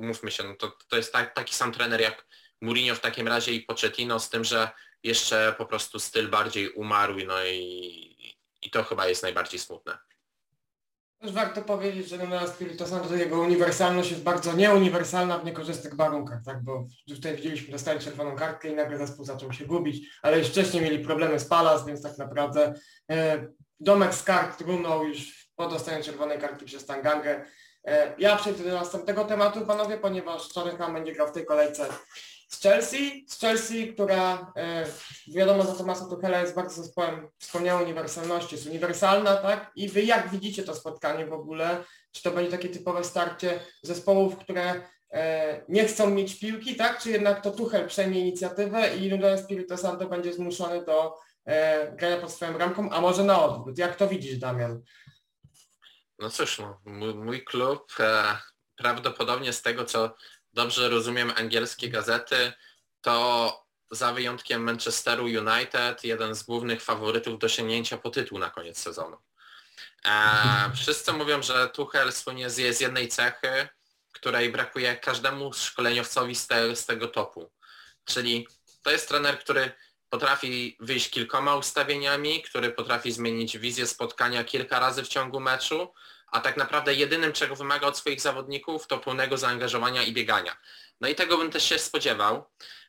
[0.00, 2.26] mówmy się, no to, to jest tak, taki sam trener jak
[2.60, 4.70] Mourinho w takim razie i Pochettino, z tym, że
[5.02, 9.98] jeszcze po prostu styl bardziej umarł, no i, i to chyba jest najbardziej smutne.
[11.18, 16.42] Też warto powiedzieć, że Nuno Espirito Santo jego uniwersalność jest bardzo nieuniwersalna w niekorzystnych warunkach,
[16.44, 16.64] tak?
[16.64, 20.82] Bo tutaj widzieliśmy, dostali czerwoną kartkę i nagle zespół zaczął się gubić, ale już wcześniej
[20.82, 22.74] mieli problemy z Palas, więc tak naprawdę
[23.10, 23.46] e,
[23.80, 27.44] domek z kart runął już po dostaniu czerwonej kartki przez Tangangę.
[27.84, 31.88] E, ja przejdę do następnego tematu, panowie, ponieważ Tottenham będzie grał w tej kolejce
[32.48, 34.86] z Chelsea, z Chelsea, która e,
[35.28, 39.72] wiadomo za Tomasa Tuchela jest bardzo zespołem, wspomniałem uniwersalności, jest uniwersalna, tak?
[39.76, 41.84] I wy jak widzicie to spotkanie w ogóle?
[42.12, 46.98] Czy to będzie takie typowe starcie zespołów, które e, nie chcą mieć piłki, tak?
[47.02, 51.14] Czy jednak to Tuchel przejmie inicjatywę i Nuno Espirito Santo będzie zmuszony do
[51.92, 53.78] grania pod swoją bramką, a może na odwrót?
[53.78, 54.82] Jak to widzisz, Damian?
[56.18, 58.38] No cóż, no, mój, mój klub e,
[58.76, 60.16] prawdopodobnie z tego, co
[60.52, 62.52] dobrze rozumiem angielskie gazety,
[63.00, 68.78] to za wyjątkiem Manchesteru United jeden z głównych faworytów do sięgnięcia po tytuł na koniec
[68.78, 69.16] sezonu.
[70.04, 70.10] E,
[70.74, 73.68] wszyscy mówią, że Tuchel słynie z, z jednej cechy,
[74.12, 77.52] której brakuje każdemu szkoleniowcowi z, te, z tego topu.
[78.04, 78.48] Czyli
[78.82, 79.72] to jest trener, który
[80.16, 85.92] potrafi wyjść kilkoma ustawieniami, który potrafi zmienić wizję spotkania kilka razy w ciągu meczu,
[86.26, 90.56] a tak naprawdę jedynym, czego wymaga od swoich zawodników, to pełnego zaangażowania i biegania.
[91.00, 92.44] No i tego bym też się spodziewał.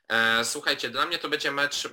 [0.09, 1.89] E, słuchajcie, dla mnie to będzie mecz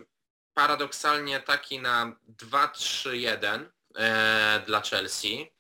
[0.55, 3.65] paradoksalnie taki na 2-3-1
[3.97, 5.53] e, dla Chelsea,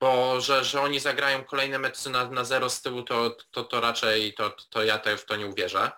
[0.00, 3.80] bo że, że oni zagrają kolejne mecze na, na zero z tyłu, to, to, to
[3.80, 5.90] raczej to, to ja w to nie uwierzę.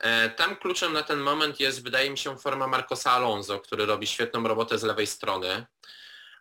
[0.00, 4.06] E, tam kluczem na ten moment jest, wydaje mi się, forma Marcosa Alonso, który robi
[4.06, 5.66] świetną robotę z lewej strony.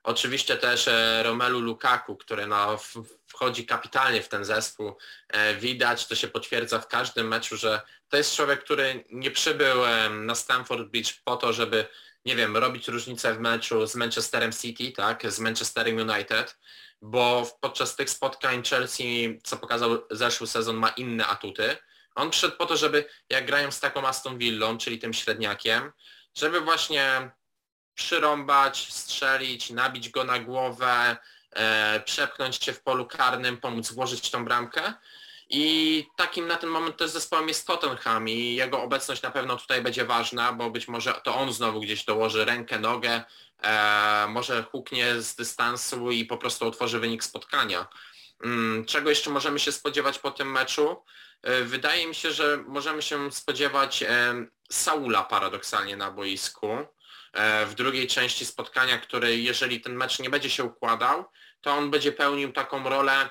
[0.03, 2.79] Oczywiście też e, Romelu Lukaku, który no,
[3.27, 4.97] wchodzi kapitalnie w ten zespół.
[5.27, 9.75] E, widać, to się potwierdza w każdym meczu, że to jest człowiek, który nie przybył
[10.09, 11.85] na Stamford Bridge po to, żeby,
[12.25, 16.57] nie wiem, robić różnicę w meczu z Manchesterem City, tak, z Manchesterem United,
[17.01, 21.77] bo podczas tych spotkań Chelsea, co pokazał zeszły sezon, ma inne atuty.
[22.19, 25.91] On przyszedł po to, żeby jak grają z taką Aston Villą, czyli tym średniakiem,
[26.37, 27.31] żeby właśnie
[27.93, 31.17] przyrąbać, strzelić, nabić go na głowę,
[31.51, 34.93] e, przepchnąć się w polu karnym, pomóc włożyć tą bramkę.
[35.49, 39.81] I takim na ten moment też zespołem jest Tottenham i jego obecność na pewno tutaj
[39.81, 43.23] będzie ważna, bo być może to on znowu gdzieś dołoży rękę, nogę,
[43.61, 47.87] e, może huknie z dystansu i po prostu otworzy wynik spotkania.
[48.43, 51.03] Mm, czego jeszcze możemy się spodziewać po tym meczu?
[51.41, 56.77] E, wydaje mi się, że możemy się spodziewać e, Saula paradoksalnie na boisku.
[57.33, 61.25] E, w drugiej części spotkania, który jeżeli ten mecz nie będzie się układał,
[61.61, 63.29] to on będzie pełnił taką rolę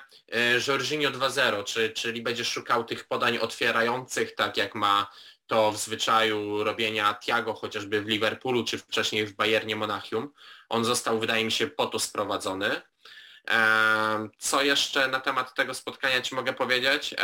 [0.67, 5.11] Jorginho 2.0, czy, czyli będzie szukał tych podań otwierających, tak jak ma
[5.47, 10.33] to w zwyczaju robienia Tiago chociażby w Liverpoolu, czy wcześniej w Bayernie Monachium.
[10.69, 12.81] On został, wydaje mi się, po to sprowadzony.
[14.37, 17.15] Co jeszcze na temat tego spotkania Ci mogę powiedzieć?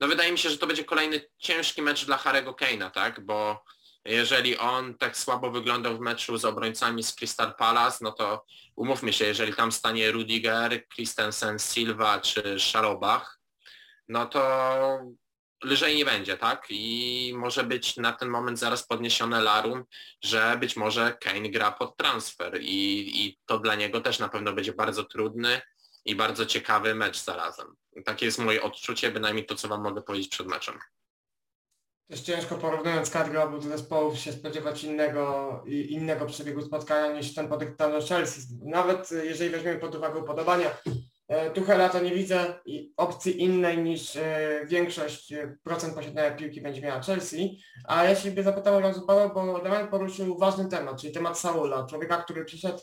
[0.00, 3.24] No wydaje mi się, że to będzie kolejny ciężki mecz dla Harego Kane'a, tak?
[3.24, 3.64] Bo
[4.04, 8.44] jeżeli on tak słabo wyglądał w meczu z obrońcami z Crystal Palace, no to
[8.76, 13.40] umówmy się, jeżeli tam stanie Rudiger, Christensen, Silva czy Szarobach,
[14.08, 15.00] no to
[15.64, 16.66] lżej nie będzie, tak?
[16.70, 19.84] I może być na ten moment zaraz podniesione larum,
[20.22, 24.52] że być może Kane gra pod transfer i, i to dla niego też na pewno
[24.52, 25.60] będzie bardzo trudny
[26.04, 27.76] i bardzo ciekawy mecz zarazem.
[28.04, 30.78] Takie jest moje odczucie, bynajmniej to, co Wam mogę powiedzieć przed meczem.
[32.10, 38.06] Też ciężko porównując kadrę obu zespołów się spodziewać innego, innego przebiegu spotkania niż ten podyktowany
[38.06, 38.40] Chelsea.
[38.62, 40.70] Nawet e, jeżeli weźmiemy pod uwagę upodobania
[41.28, 42.60] e, Tuchela, to nie widzę
[42.96, 47.60] opcji innej niż e, większość procent posiadania piłki będzie miała Chelsea.
[47.84, 51.86] A ja się zapytałem od razu Paweł, bo Damian poruszył ważny temat, czyli temat Saula,
[51.86, 52.78] człowieka, który przyszedł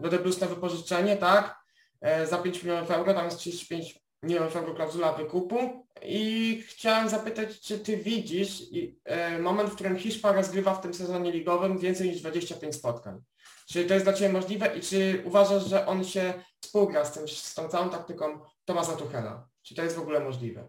[0.00, 1.65] do Deblus na wypożyczenie, tak?
[2.28, 7.78] Za 5 milionów euro, tam jest 35 milionów euro klauzula wykupu i chciałem zapytać, czy
[7.78, 8.62] Ty widzisz
[9.04, 13.20] e, moment, w którym Hiszpa rozgrywa w tym sezonie ligowym więcej niż 25 spotkań?
[13.68, 17.28] Czy to jest dla Ciebie możliwe i czy uważasz, że on się współgra z, tym,
[17.28, 19.48] z tą całą taktyką Tomasa Tuchela?
[19.62, 20.68] Czy to jest w ogóle możliwe?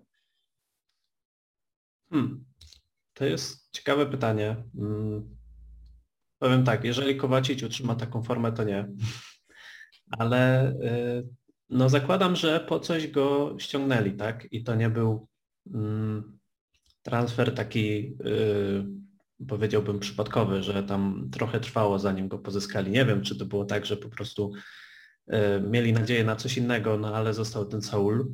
[2.10, 2.46] Hmm.
[3.14, 4.64] To jest ciekawe pytanie.
[4.76, 5.38] Hmm.
[6.40, 8.88] Powiem tak, jeżeli Kowacic utrzyma taką formę, to nie.
[10.12, 11.28] Ale y,
[11.70, 14.48] no zakładam, że po coś go ściągnęli, tak?
[14.52, 15.28] I to nie był
[15.74, 16.40] mm,
[17.02, 18.86] transfer taki, yy,
[19.48, 22.92] powiedziałbym, przypadkowy, że tam trochę trwało zanim go pozyskali.
[22.92, 24.52] Nie wiem, czy to było tak, że po prostu
[25.28, 28.34] yy, mieli nadzieję na coś innego, no ale został ten Saul.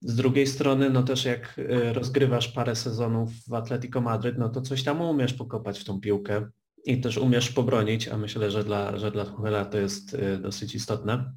[0.00, 1.60] Z drugiej strony, no też jak
[1.92, 6.50] rozgrywasz parę sezonów w Atletico Madryt, no to coś tam umiesz pokopać w tą piłkę
[6.84, 10.74] i też umiesz pobronić, a myślę, że dla, że dla Tuchela to jest yy, dosyć
[10.74, 11.32] istotne.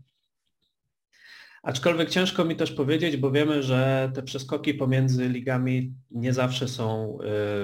[1.63, 7.17] Aczkolwiek ciężko mi też powiedzieć, bo wiemy, że te przeskoki pomiędzy ligami nie zawsze są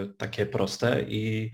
[0.04, 1.52] y, takie proste i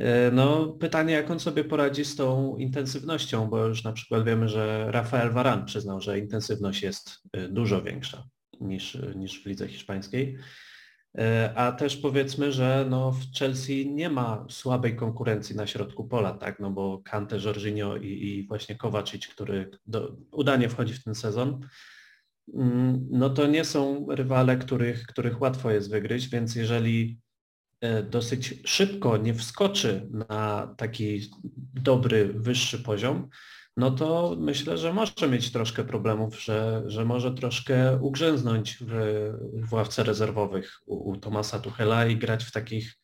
[0.00, 4.48] y, no, pytanie, jak on sobie poradzi z tą intensywnością, bo już na przykład wiemy,
[4.48, 8.28] że Rafael Varan przyznał, że intensywność jest y, dużo większa
[8.60, 10.38] niż, niż w lidze hiszpańskiej.
[11.54, 16.60] A też powiedzmy, że no w Chelsea nie ma słabej konkurencji na środku pola, tak?
[16.60, 21.66] No bo Kante, Jorginho i, i właśnie Kowacic, który do, udanie wchodzi w ten sezon,
[22.54, 27.20] mm, no to nie są rywale, których, których łatwo jest wygryźć, więc jeżeli
[27.80, 31.30] e, dosyć szybko nie wskoczy na taki
[31.74, 33.28] dobry, wyższy poziom,
[33.76, 38.92] no to myślę, że może mieć troszkę problemów, że, że może troszkę ugrzęznąć w,
[39.68, 42.98] w ławce rezerwowych u, u Tomasa Tuchela i grać w takich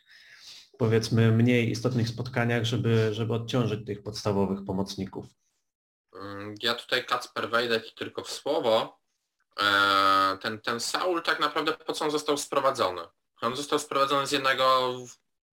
[0.78, 5.26] powiedzmy mniej istotnych spotkaniach, żeby, żeby odciążyć tych podstawowych pomocników.
[6.14, 8.98] Mm, ja tutaj Kacper wejdę tylko w słowo.
[9.60, 13.02] E, ten, ten Saul tak naprawdę po co on został sprowadzony?
[13.40, 14.94] On został sprowadzony z jednego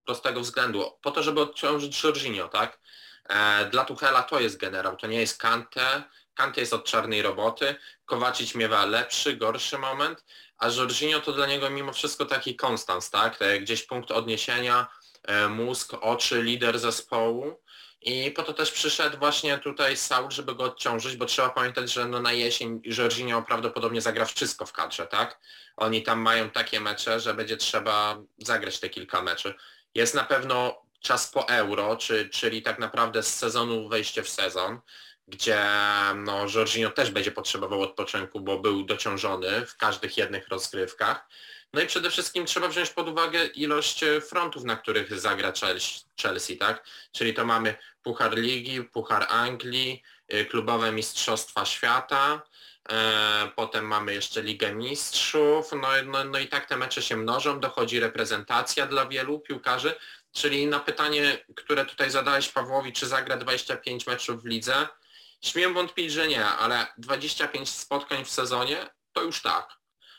[0.04, 0.84] prostego względu.
[1.02, 2.80] Po to, żeby odciążyć Jorginho, tak?
[3.28, 6.02] E, dla Tuchela to jest generał, to nie jest Kante.
[6.34, 7.74] Kante jest od czarnej roboty.
[8.04, 10.24] Kowacic miewa lepszy, gorszy moment,
[10.58, 13.38] a Jorginho to dla niego mimo wszystko taki konstans, tak?
[13.60, 14.86] Gdzieś punkt odniesienia,
[15.22, 17.62] e, mózg, oczy, lider zespołu.
[18.00, 22.08] I po to też przyszedł właśnie tutaj Saul, żeby go odciążyć, bo trzeba pamiętać, że
[22.08, 25.40] no na jesień Jorginho prawdopodobnie zagra wszystko w kadrze, tak?
[25.76, 29.54] Oni tam mają takie mecze, że będzie trzeba zagrać te kilka meczy.
[29.94, 34.80] Jest na pewno czas po euro, czy, czyli tak naprawdę z sezonu wejście w sezon,
[35.28, 35.60] gdzie
[36.14, 41.28] no, Jorginho też będzie potrzebował odpoczynku, bo był dociążony w każdych jednych rozgrywkach.
[41.72, 45.52] No i przede wszystkim trzeba wziąć pod uwagę ilość frontów, na których zagra
[46.22, 46.84] Chelsea, tak?
[47.12, 50.02] Czyli to mamy Puchar Ligi, Puchar Anglii,
[50.34, 52.42] y, klubowe Mistrzostwa Świata,
[52.88, 57.60] e, potem mamy jeszcze Ligę Mistrzów, no, no, no i tak te mecze się mnożą,
[57.60, 59.94] dochodzi reprezentacja dla wielu piłkarzy,
[60.36, 64.88] czyli na pytanie, które tutaj zadałeś Pawłowi, czy zagra 25 meczów w lidze,
[65.42, 69.68] śmiem wątpić, że nie, ale 25 spotkań w sezonie to już tak.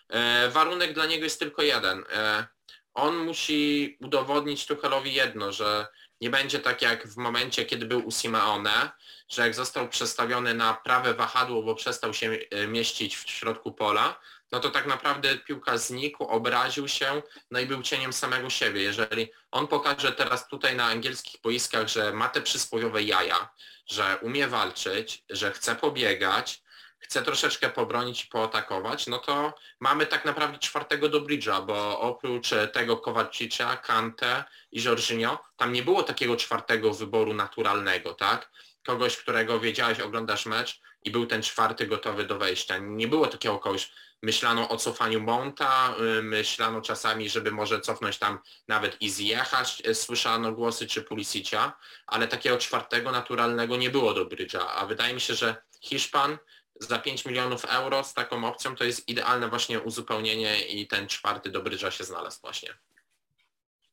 [0.09, 2.03] E, warunek dla niego jest tylko jeden.
[2.13, 2.47] E,
[2.93, 5.87] on musi udowodnić Tuchelowi jedno, że
[6.21, 8.91] nie będzie tak jak w momencie, kiedy był u Simeone,
[9.29, 14.19] że jak został przestawiony na prawe wahadło, bo przestał się e, mieścić w środku pola,
[14.51, 17.21] no to tak naprawdę piłka znikł, obraził się,
[17.51, 18.81] no i był cieniem samego siebie.
[18.81, 23.49] Jeżeli on pokaże teraz tutaj na angielskich boiskach, że ma te przysłowiowe jaja,
[23.87, 26.61] że umie walczyć, że chce pobiegać,
[26.99, 32.49] chce troszeczkę pobronić i poatakować, no to mamy tak naprawdę czwartego do Bridge'a, bo oprócz
[32.73, 38.51] tego Kowacicza, Kante i Jorginho, tam nie było takiego czwartego wyboru naturalnego, tak?
[38.85, 42.77] Kogoś, którego wiedziałeś, oglądasz mecz i był ten czwarty gotowy do wejścia.
[42.77, 43.91] Nie było takiego kogoś,
[44.23, 49.95] myślano o cofaniu Monta, y, myślano czasami, żeby może cofnąć tam nawet i zjechać, y,
[49.95, 51.73] słyszano głosy czy Pulisicia,
[52.07, 56.37] ale takiego czwartego naturalnego nie było do Brydża, a wydaje mi się, że Hiszpan
[56.79, 61.49] za 5 milionów euro z taką opcją to jest idealne właśnie uzupełnienie i ten czwarty
[61.49, 62.77] do Brydża się znalazł właśnie.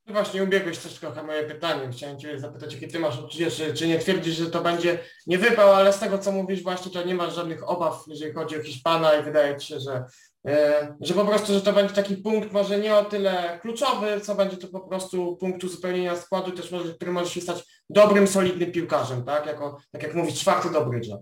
[0.07, 1.89] No właśnie, ubiegłeś też trochę moje pytanie.
[1.93, 5.39] Chciałem Cię zapytać, jakie Ty masz odczucie, czy, czy nie twierdzisz, że to będzie nie
[5.39, 8.63] wypał, ale z tego, co mówisz właśnie, to nie masz żadnych obaw, jeżeli chodzi o
[8.63, 10.05] Hiszpana i wydaje Ci się, że,
[10.47, 14.35] e, że po prostu, że to będzie taki punkt może nie o tyle kluczowy, co
[14.35, 18.73] będzie to po prostu punkt uzupełnienia składu, też może, który może się stać dobrym, solidnym
[18.73, 19.47] piłkarzem, tak?
[19.47, 21.19] Jako, tak jak mówisz, czwarty do Brydża.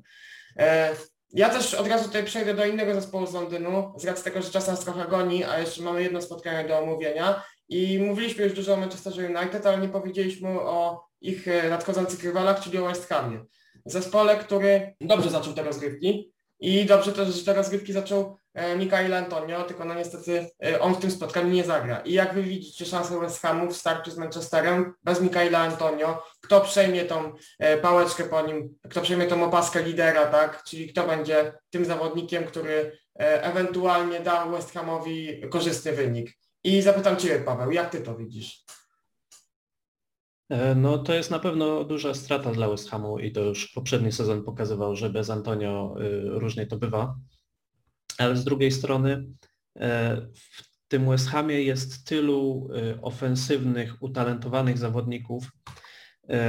[0.59, 0.97] E,
[1.33, 4.51] ja też od razu tutaj przejdę do innego zespołu z Londynu, z racji tego, że
[4.51, 7.43] czas nas trochę goni, a jeszcze mamy jedno spotkanie do omówienia.
[7.73, 12.61] I mówiliśmy już dużo o Manchesterze United, ale nie powiedzieliśmy o ich e, nadchodzących rywalach,
[12.61, 13.45] czyli o West Hamie.
[13.85, 19.14] Zespole, który dobrze zaczął te rozgrywki i dobrze też, że te rozgrywki zaczął e, Mikael
[19.14, 22.01] Antonio, tylko no niestety e, on w tym spotkaniu nie zagra.
[22.01, 26.61] I jak wy widzicie szansę West Hamu w starciu z Manchesterem bez Mikaela Antonio, kto
[26.61, 27.33] przejmie tą
[27.83, 30.62] pałeczkę po nim, kto przejmie tą opaskę lidera, tak?
[30.64, 36.41] Czyli kto będzie tym zawodnikiem, który ewentualnie da West Hamowi korzystny wynik.
[36.65, 38.65] I zapytam Ciebie, Paweł, jak Ty to widzisz?
[40.49, 44.13] E, no to jest na pewno duża strata dla West Hamu i to już poprzedni
[44.13, 47.17] sezon pokazywał, że bez Antonio y, różnie to bywa.
[48.19, 49.27] Ale z drugiej strony
[49.77, 55.51] e, w tym West Hamie jest tylu y, ofensywnych, utalentowanych zawodników,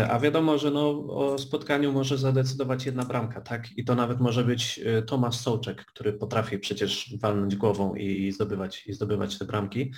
[0.09, 3.77] a wiadomo, że no, o spotkaniu może zadecydować jedna bramka, tak?
[3.77, 8.87] I to nawet może być e, Tomasz Sołczek, który potrafi przecież walnąć głową i zdobywać,
[8.87, 9.93] i zdobywać te bramki.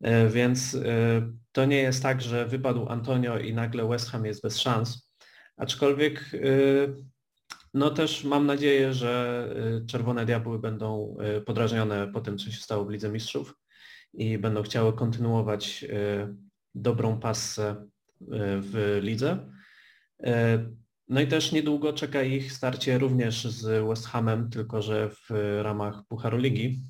[0.00, 0.76] E, więc
[1.52, 5.12] to nie jest tak, że wypadł Antonio i nagle West Ham jest bez szans.
[5.56, 6.30] Aczkolwiek
[7.74, 9.48] no też mam nadzieję, że
[9.86, 13.54] Czerwone Diabły będą podrażnione po tym, co się stało w Lidze Mistrzów
[14.14, 15.84] i będą chciały kontynuować
[16.74, 17.86] dobrą pasę
[18.60, 19.38] w lidze.
[20.22, 20.58] E,
[21.08, 26.02] no i też niedługo czeka ich starcie również z West Hamem, tylko że w ramach
[26.08, 26.82] Pucharu Ligi.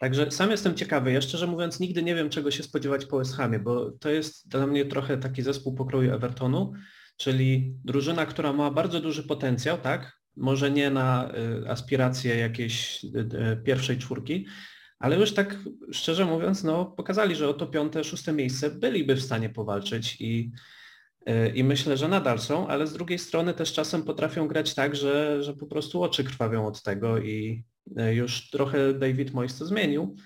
[0.00, 1.12] Także sam jestem ciekawy.
[1.12, 4.48] Ja szczerze mówiąc nigdy nie wiem czego się spodziewać po West Hamie, bo to jest
[4.48, 6.72] dla mnie trochę taki zespół pokroju Evertonu,
[7.16, 10.18] czyli drużyna, która ma bardzo duży potencjał, tak?
[10.36, 11.32] Może nie na
[11.64, 13.04] e, aspiracje jakiejś
[13.34, 14.46] e, pierwszej czwórki,
[15.04, 15.58] ale już tak
[15.92, 20.50] szczerze mówiąc, no pokazali, że o to piąte, szóste miejsce byliby w stanie powalczyć i,
[21.26, 24.96] e, i myślę, że nadal są, ale z drugiej strony też czasem potrafią grać tak,
[24.96, 27.64] że, że po prostu oczy krwawią od tego i
[27.96, 30.16] e, już trochę David Moyes to zmienił.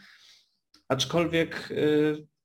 [0.89, 2.39] Aczkolwiek e,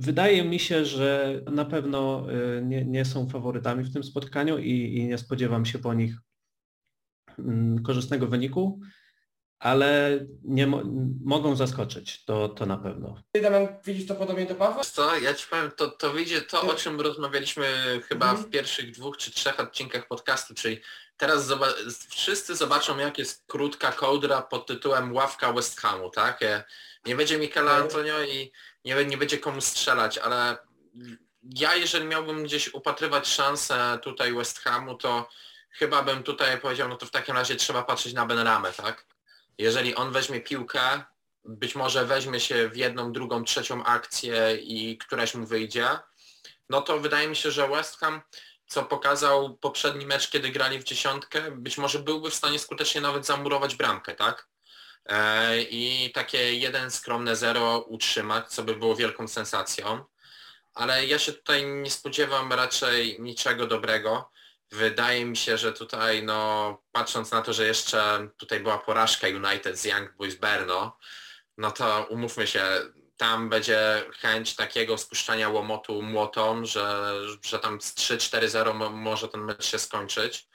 [0.00, 2.26] Wydaje mi się, że na pewno
[2.62, 6.16] nie, nie, są faworytami w tym spotkaniu i, i nie spodziewam się po nich
[7.38, 8.80] mm, korzystnego wyniku
[9.58, 10.82] ale nie mo
[11.24, 13.22] mogą zaskoczyć, to, to na pewno.
[13.32, 14.84] Ty, Damian, widzisz to podobnie do Pawła?
[14.84, 17.66] Co, ja ci powiem, to, to wyjdzie to, o czym rozmawialiśmy
[18.08, 20.80] chyba w pierwszych dwóch czy trzech odcinkach podcastu, czyli
[21.16, 21.66] teraz zoba
[22.08, 26.40] wszyscy zobaczą, jak jest krótka kołdra pod tytułem Ławka West Hamu, tak?
[27.06, 28.52] Nie będzie Michaela Antonio i
[28.84, 30.56] nie, nie będzie komu strzelać, ale
[31.42, 35.28] ja jeżeli miałbym gdzieś upatrywać szansę tutaj West Hamu, to
[35.70, 39.06] chyba bym tutaj powiedział, no to w takim razie trzeba patrzeć na Benramę, tak?
[39.58, 41.02] Jeżeli on weźmie piłkę,
[41.44, 45.88] być może weźmie się w jedną, drugą, trzecią akcję i któraś mu wyjdzie,
[46.68, 48.22] no to wydaje mi się, że West Ham
[48.68, 53.26] co pokazał poprzedni mecz, kiedy grali w dziesiątkę, być może byłby w stanie skutecznie nawet
[53.26, 54.48] zamurować bramkę, tak?
[55.06, 60.04] E, I takie jeden skromne zero utrzymać, co by było wielką sensacją.
[60.74, 64.30] Ale ja się tutaj nie spodziewam raczej niczego dobrego.
[64.72, 69.78] Wydaje mi się, że tutaj, no, patrząc na to, że jeszcze tutaj była porażka United
[69.78, 70.98] z Young Boys Berno,
[71.58, 72.62] no to umówmy się,
[73.16, 77.14] tam będzie chęć takiego spuszczania łomotu młotą, że,
[77.44, 80.48] że tam z 3-4-0 może ten mecz się skończyć.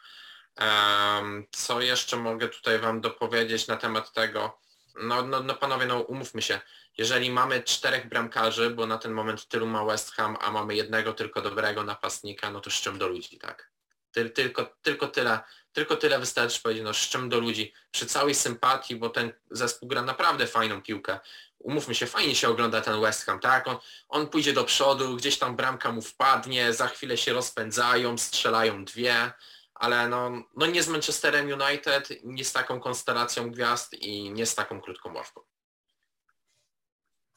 [0.60, 4.60] Um, co jeszcze mogę tutaj Wam dopowiedzieć na temat tego?
[4.96, 6.60] No, no, no panowie, no umówmy się,
[6.98, 11.14] jeżeli mamy czterech bramkarzy, bo na ten moment tylu ma West Ham, a mamy jednego
[11.14, 13.73] tylko dobrego napastnika, no to szczem do ludzi, tak?
[14.14, 15.40] Ty, tylko, tylko tyle,
[15.74, 17.74] tylko tyle wystarczy powiedzieć, no szczem do ludzi.
[17.92, 21.20] Przy całej sympatii, bo ten zespół gra naprawdę fajną piłkę.
[21.60, 23.68] Umówmy się, fajnie się ogląda ten West Ham, tak?
[23.68, 23.78] On,
[24.10, 29.32] on pójdzie do przodu, gdzieś tam bramka mu wpadnie, za chwilę się rozpędzają, strzelają dwie,
[29.76, 34.56] ale no, no nie z Manchesterem United, nie z taką konstelacją gwiazd i nie z
[34.56, 35.42] taką krótką ławką.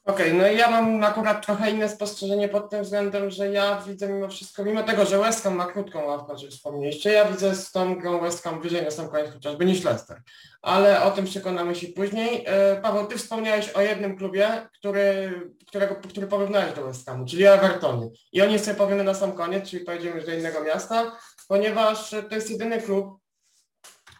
[0.06, 4.08] Okej, okay, no ja mam akurat trochę inne spostrzeżenie pod tym względem, że ja widzę
[4.08, 7.72] mimo wszystko, mimo tego, że West Ham ma krótką ławkę, że wspomnieliście, ja widzę z
[7.72, 10.22] tą grą West Ham wyżej na sam koniec chociażby niż Leicester.
[10.62, 12.44] Ale o tym przekonamy się później.
[12.46, 15.32] E, Paweł, ty wspomniałeś o jednym klubie, który,
[15.66, 18.08] którego, który porównałeś do West Hamu, czyli Evertonie.
[18.32, 22.10] I o niej sobie powiemy na sam koniec, czyli pojedziemy już do innego miasta, ponieważ
[22.10, 23.18] to jest jedyny klub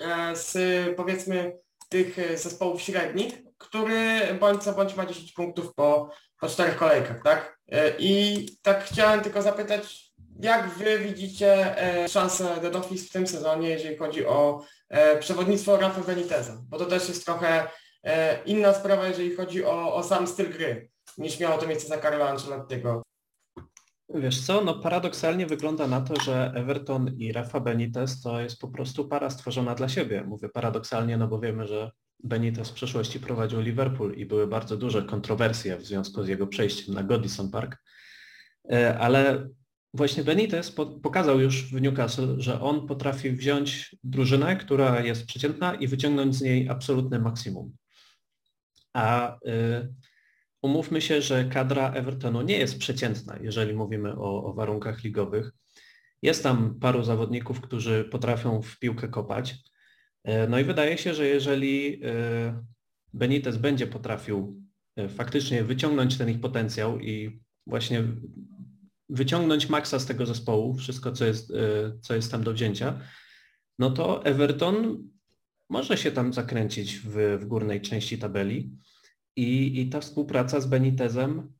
[0.00, 0.56] e, z
[0.96, 1.58] powiedzmy
[1.88, 7.58] tych zespołów średnich, który bądź co bądź ma 10 punktów po, po czterech kolejkach, tak?
[7.68, 13.26] E, I tak chciałem tylko zapytać, jak Wy widzicie e, szansę Dead Office w tym
[13.26, 16.62] sezonie, jeżeli chodzi o e, przewodnictwo Rafa Beniteza?
[16.68, 17.68] Bo to też jest trochę
[18.46, 22.28] inna sprawa, jeżeli chodzi o, o sam styl gry, niż miało to miejsce za Carlo
[22.28, 23.02] Ancelottiego.
[24.08, 28.68] Wiesz co, no paradoksalnie wygląda na to, że Everton i Rafa Benitez to jest po
[28.68, 30.24] prostu para stworzona dla siebie.
[30.24, 31.90] Mówię paradoksalnie, no bo wiemy, że
[32.24, 36.94] Benitez w przeszłości prowadził Liverpool i były bardzo duże kontrowersje w związku z jego przejściem
[36.94, 37.76] na Godison Park.
[38.72, 39.48] E, ale
[39.94, 45.88] właśnie Benitez pokazał już w Newcastle, że on potrafi wziąć drużynę, która jest przeciętna i
[45.88, 47.76] wyciągnąć z niej absolutne maksimum.
[48.92, 49.38] A y,
[50.62, 55.52] umówmy się, że kadra Evertonu nie jest przeciętna, jeżeli mówimy o, o warunkach ligowych.
[56.22, 59.54] Jest tam paru zawodników, którzy potrafią w piłkę kopać.
[60.26, 62.64] E, no i wydaje się, że jeżeli e,
[63.12, 64.62] Benitez będzie potrafił
[64.96, 68.04] e, faktycznie wyciągnąć ten ich potencjał i właśnie
[69.08, 71.52] wyciągnąć maksa z tego zespołu, wszystko co jest,
[72.00, 73.00] co jest tam do wzięcia,
[73.78, 75.08] no to Everton
[75.70, 78.72] może się tam zakręcić w, w górnej części tabeli
[79.36, 81.52] i, i ta współpraca z Benitezem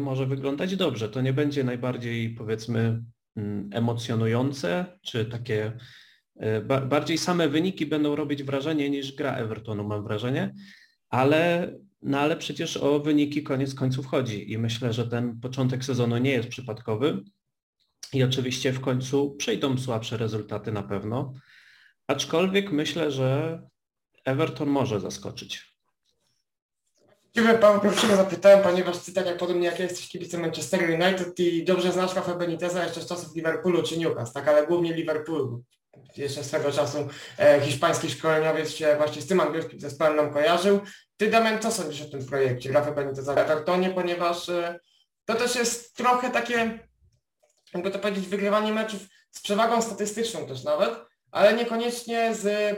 [0.00, 1.08] może wyglądać dobrze.
[1.08, 3.04] To nie będzie najbardziej powiedzmy
[3.36, 5.72] mm, emocjonujące, czy takie
[6.84, 10.54] bardziej same wyniki będą robić wrażenie niż gra Evertonu, mam wrażenie,
[11.08, 11.72] ale,
[12.02, 16.30] no ale przecież o wyniki koniec końców chodzi i myślę, że ten początek sezonu nie
[16.30, 17.22] jest przypadkowy
[18.12, 21.32] i oczywiście w końcu przejdą słabsze rezultaty na pewno,
[22.06, 23.62] aczkolwiek myślę, że
[24.24, 25.72] Everton może zaskoczyć.
[27.34, 31.64] Ciebie Paweł pierwszego zapytałem, ponieważ ty tak jak podobnie jak jesteś kibicem Manchester United i
[31.64, 35.64] dobrze znasz Rafa Beniteza jeszcze z czasów Liverpoolu czy Newcastle, tak, ale głównie Liverpoolu
[36.16, 40.80] jeszcze swego czasu e, hiszpański szkoleniowiec się właśnie z tym angielskim zespołem nam kojarzył.
[41.16, 44.78] Ty, Damian, co sądzisz o tym projekcie Rafa Beniteza w Evertonie, ponieważ e,
[45.24, 46.78] to też jest trochę takie,
[47.74, 50.94] jakby to powiedzieć, wygrywanie meczów z przewagą statystyczną też nawet,
[51.30, 52.76] ale niekoniecznie z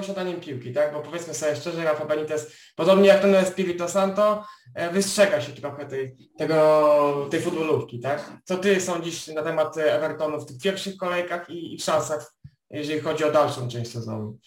[0.00, 0.92] posiadaniem piłki, tak?
[0.92, 4.44] Bo powiedzmy sobie szczerze, Rafa Benitez, podobnie jak ten Espirito Santo,
[4.74, 8.32] e, wystrzega się trochę tej, tego, tej futbolówki, tak?
[8.44, 12.36] Co ty sądzisz na temat Evertonu w tych pierwszych kolejkach i, i w szansach
[12.70, 14.38] jeżeli chodzi o dalszą część sezonu.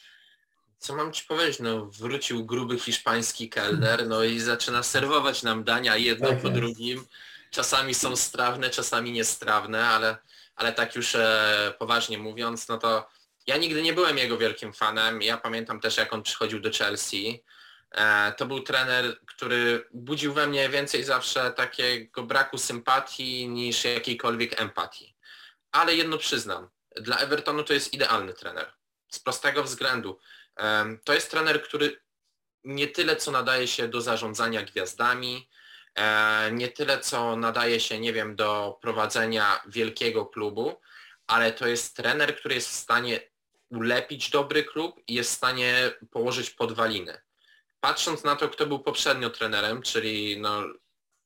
[0.78, 1.60] Co mam ci powiedzieć?
[1.60, 6.60] No, wrócił gruby hiszpański kelner, no i zaczyna serwować nam dania jedno tak po jest.
[6.60, 7.06] drugim.
[7.52, 10.18] Czasami są strawne, czasami niestrawne, ale,
[10.56, 13.08] ale tak już e, poważnie mówiąc, no to
[13.50, 15.22] ja nigdy nie byłem jego wielkim fanem.
[15.22, 17.43] Ja pamiętam też, jak on przychodził do Chelsea.
[17.91, 24.62] E, to był trener, który budził we mnie więcej zawsze takiego braku sympatii niż jakiejkolwiek
[24.62, 25.16] empatii.
[25.72, 28.74] Ale jedno przyznam, dla Evertonu to jest idealny trener.
[29.12, 30.20] Z prostego względu.
[31.04, 32.02] To jest trener, który
[32.64, 35.50] nie tyle co nadaje się do zarządzania gwiazdami,
[35.95, 40.82] e, nie tyle co nadaje się, nie wiem, do prowadzenia wielkiego klubu,
[41.28, 43.20] ale to jest trener, który jest w stanie
[43.70, 47.22] ulepić dobry klub i jest w stanie położyć podwaliny.
[47.80, 50.64] Patrząc na to, kto był poprzednio trenerem, czyli no,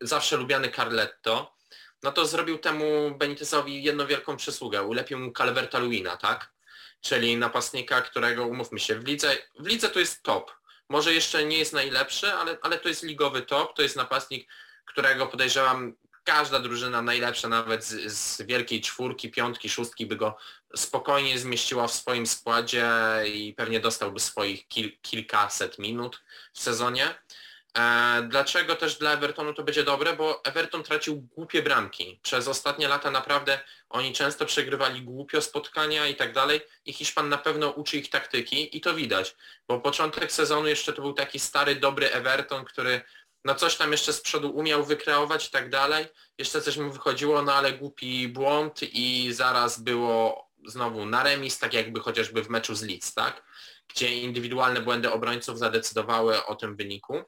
[0.02, 1.56] zawsze lubiany Carletto,
[2.04, 4.84] no to zrobił temu Benitezowi jedną wielką przysługę.
[4.84, 6.54] Ulepił mu Calverta Luina, tak?
[7.02, 10.52] Czyli napastnika, którego, umówmy się, w lidze, w lidze to jest top.
[10.90, 13.76] Może jeszcze nie jest najlepszy, ale, ale to jest ligowy top.
[13.76, 14.50] To jest napastnik,
[14.86, 20.38] którego podejrzewam każda drużyna najlepsza nawet z, z, wielkiej czwórki, piątki, szóstki by go
[20.76, 22.90] spokojnie zmieściła w swoim składzie
[23.26, 27.16] i pewnie dostałby swoich kil, kilkaset minut w sezonie.
[27.78, 30.14] E, dlaczego też dla Evertonu to będzie dobre?
[30.14, 32.20] Bo Everton tracił głupie bramki.
[32.24, 33.60] Przez ostatnie lata naprawdę
[33.90, 38.78] oni często przegrywali głupio spotkania i tak dalej i Hiszpan na pewno uczy ich taktyki
[38.78, 39.36] i to widać.
[39.68, 43.02] Bo początek sezonu jeszcze to był taki stary, dobry Everton, który
[43.46, 46.06] no coś tam jeszcze z przodu umiał wykreować i tak dalej.
[46.38, 51.74] Jeszcze coś mu wychodziło, no ale głupi błąd i zaraz było znowu na remis, tak
[51.74, 53.44] jakby chociażby w meczu z Leeds, tak?
[53.88, 57.24] Gdzie indywidualne błędy obrońców zadecydowały o tym wyniku.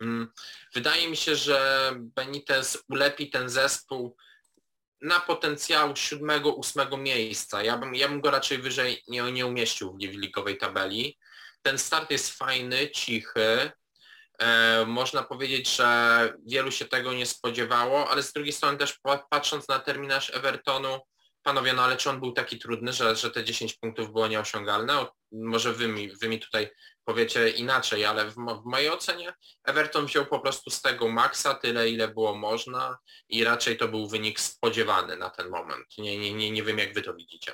[0.00, 0.32] Mm,
[0.74, 4.16] wydaje mi się, że Benitez ulepi ten zespół
[5.00, 7.62] na potencjał siódmego, ósmego miejsca.
[7.62, 11.18] Ja bym, ja bym go raczej wyżej nie, nie umieścił w ligowej tabeli.
[11.62, 13.70] Ten start jest fajny, cichy.
[14.38, 19.68] E, można powiedzieć, że wielu się tego nie spodziewało, ale z drugiej strony też patrząc
[19.68, 21.00] na terminarz Evertonu,
[21.42, 25.06] panowie, no ale czy on był taki trudny, że, że te 10 punktów było nieosiągalne?
[25.32, 26.70] Może wy mi, wy mi tutaj
[27.04, 29.32] powiecie inaczej, ale w, w, mojej ocenie
[29.64, 34.08] Everton wziął po prostu z tego maksa tyle, ile było można i raczej to był
[34.08, 35.86] wynik spodziewany na ten moment.
[35.98, 37.52] Nie, nie, nie, nie wiem, jak wy to widzicie.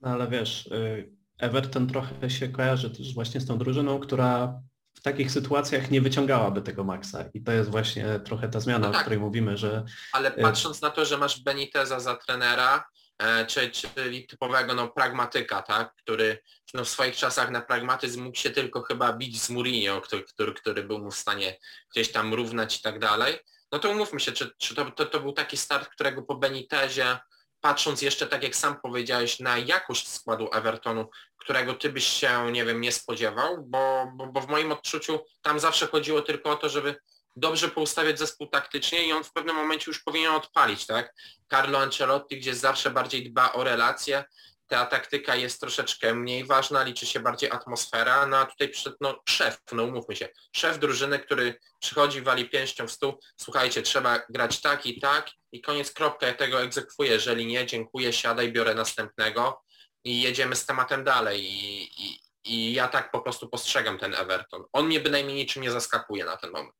[0.00, 4.60] No ale wiesz, y, Everton trochę się kojarzy też właśnie z tą drużyną, która
[4.94, 7.24] w takich sytuacjach nie wyciągałaby tego maksa.
[7.34, 9.84] I to jest właśnie trochę ta zmiana, no tak, o której mówimy, że...
[10.12, 12.84] Ale y, patrząc na to, że masz Beniteza za trenera,
[13.18, 15.94] E, czyli typowego no, pragmatyka, tak?
[15.94, 16.42] który
[16.74, 20.54] no, w swoich czasach na pragmatyzm mógł się tylko chyba bić z Mourinho, który, który,
[20.54, 21.58] który był mu w stanie
[21.90, 23.38] gdzieś tam równać i tak dalej.
[23.72, 27.18] No to umówmy się, czy, czy to, to, to był taki start, którego po Benitezie,
[27.60, 32.64] patrząc jeszcze tak jak sam powiedziałeś, na jakość składu Evertonu, którego ty byś się, nie
[32.64, 36.68] wiem, nie spodziewał, bo, bo, bo w moim odczuciu tam zawsze chodziło tylko o to,
[36.68, 36.96] żeby
[37.38, 41.14] dobrze poustawiać zespół taktycznie i on w pewnym momencie już powinien odpalić, tak?
[41.50, 44.24] Carlo Ancelotti, gdzie zawsze bardziej dba o relacje,
[44.68, 49.22] ta taktyka jest troszeczkę mniej ważna, liczy się bardziej atmosfera, no a tutaj przyszedł no,
[49.28, 54.60] szef, no umówmy się, szef drużyny, który przychodzi, wali pięścią w stół, słuchajcie, trzeba grać
[54.60, 59.62] tak i tak i koniec kropka, ja tego egzekwuję, jeżeli nie, dziękuję, siadaj, biorę następnego
[60.04, 64.64] i jedziemy z tematem dalej i, i, i ja tak po prostu postrzegam ten Everton.
[64.72, 66.74] On mnie bynajmniej niczym nie zaskakuje na ten moment.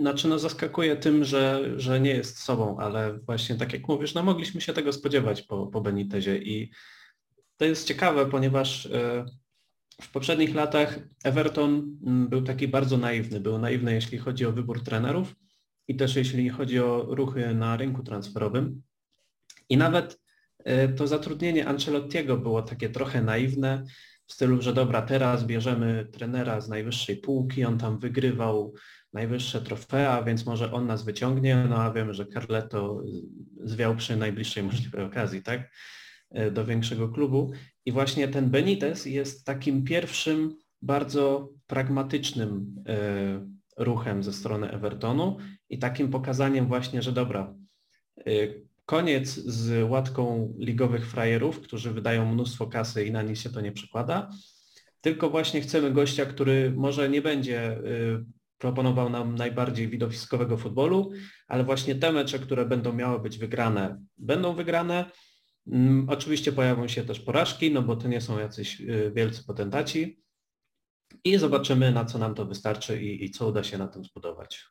[0.00, 4.22] Znaczy no zaskakuje tym, że, że nie jest sobą, ale właśnie tak jak mówisz, no
[4.22, 6.70] mogliśmy się tego spodziewać po, po Benitezie i
[7.56, 9.24] to jest ciekawe, ponieważ e,
[10.02, 13.40] w poprzednich latach Everton mm, był taki bardzo naiwny.
[13.40, 15.34] Był naiwny, jeśli chodzi o wybór trenerów
[15.88, 18.82] i też jeśli chodzi o ruchy na rynku transferowym.
[19.68, 20.20] I nawet
[20.58, 23.84] e, to zatrudnienie Ancelottiego było takie trochę naiwne
[24.26, 28.74] w stylu, że dobra, teraz bierzemy trenera z najwyższej półki, on tam wygrywał
[29.12, 33.02] najwyższe trofea, więc może on nas wyciągnie, no a wiemy, że Carletto
[33.64, 35.70] zwiał przy najbliższej możliwej okazji, tak,
[36.30, 37.50] e, do większego klubu.
[37.84, 43.46] I właśnie ten Benitez jest takim pierwszym bardzo pragmatycznym e,
[43.76, 45.36] ruchem ze strony Evertonu
[45.68, 47.54] i takim pokazaniem właśnie, że dobra,
[48.18, 48.32] e,
[48.86, 53.72] koniec z łatką ligowych frajerów, którzy wydają mnóstwo kasy i na nich się to nie
[53.72, 54.30] przekłada,
[55.00, 57.78] tylko właśnie chcemy gościa, który może nie będzie
[58.60, 61.10] proponował nam najbardziej widowiskowego futbolu,
[61.48, 65.10] ale właśnie te mecze, które będą miały być wygrane, będą wygrane.
[65.66, 70.22] Mm, oczywiście pojawią się też porażki, no bo to nie są jacyś y, wielcy potentaci
[71.24, 74.64] i zobaczymy, na co nam to wystarczy i, i co uda się na tym zbudować.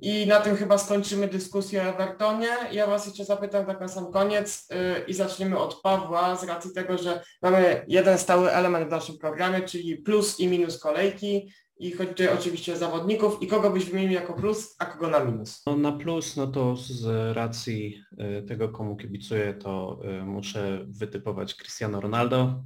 [0.00, 2.48] I na tym chyba skończymy dyskusję o Evertonie.
[2.72, 6.70] Ja Was jeszcze zapytam tak na sam koniec yy, i zaczniemy od Pawła z racji
[6.74, 11.52] tego, że mamy jeden stały element w naszym programie, czyli plus i minus kolejki.
[11.78, 15.62] I chodzi oczywiście o zawodników i kogo byś wymienił jako plus, a kogo na minus?
[15.66, 18.02] No na plus, no to z racji
[18.38, 22.64] y, tego, komu kibicuję, to y, muszę wytypować Cristiano Ronaldo.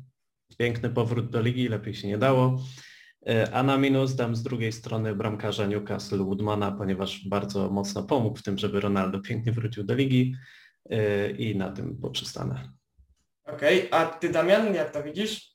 [0.59, 2.57] Piękny powrót do ligi, lepiej się nie dało.
[3.29, 8.37] Y, a na minus dam z drugiej strony bramkarza Newcastle Woodmana, ponieważ bardzo mocno pomógł
[8.37, 10.35] w tym, żeby Ronaldo pięknie wrócił do ligi
[11.39, 12.73] i na tym poprzestanę.
[13.45, 14.01] Okej, okay.
[14.01, 15.51] a ty Damian, jak to widzisz?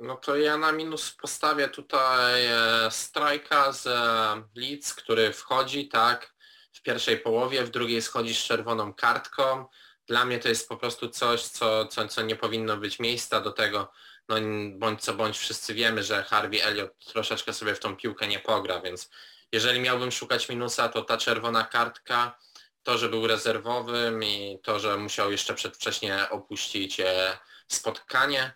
[0.00, 6.34] No to ja na minus postawię tutaj e, strajka z e, Leeds, który wchodzi, tak,
[6.72, 9.66] w pierwszej połowie, w drugiej schodzi z czerwoną kartką.
[10.06, 13.52] Dla mnie to jest po prostu coś, co, co, co nie powinno być miejsca do
[13.52, 13.92] tego,
[14.28, 14.36] no
[14.78, 18.80] bądź co bądź wszyscy wiemy, że Harvey Elliott troszeczkę sobie w tą piłkę nie pogra,
[18.80, 19.10] więc
[19.52, 22.38] jeżeli miałbym szukać minusa, to ta czerwona kartka
[22.82, 27.38] to, że był rezerwowym i to, że musiał jeszcze przedwcześnie opuścić e,
[27.68, 28.52] spotkanie.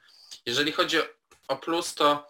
[0.46, 0.98] Jeżeli chodzi
[1.48, 2.28] o plus, to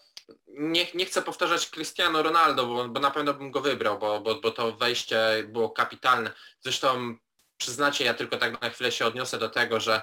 [0.49, 4.35] nie, nie chcę powtarzać Cristiano Ronaldo, bo, bo na pewno bym go wybrał, bo, bo,
[4.35, 6.31] bo to wejście było kapitalne.
[6.61, 7.17] Zresztą
[7.59, 10.03] przyznacie, ja tylko tak na chwilę się odniosę do tego, że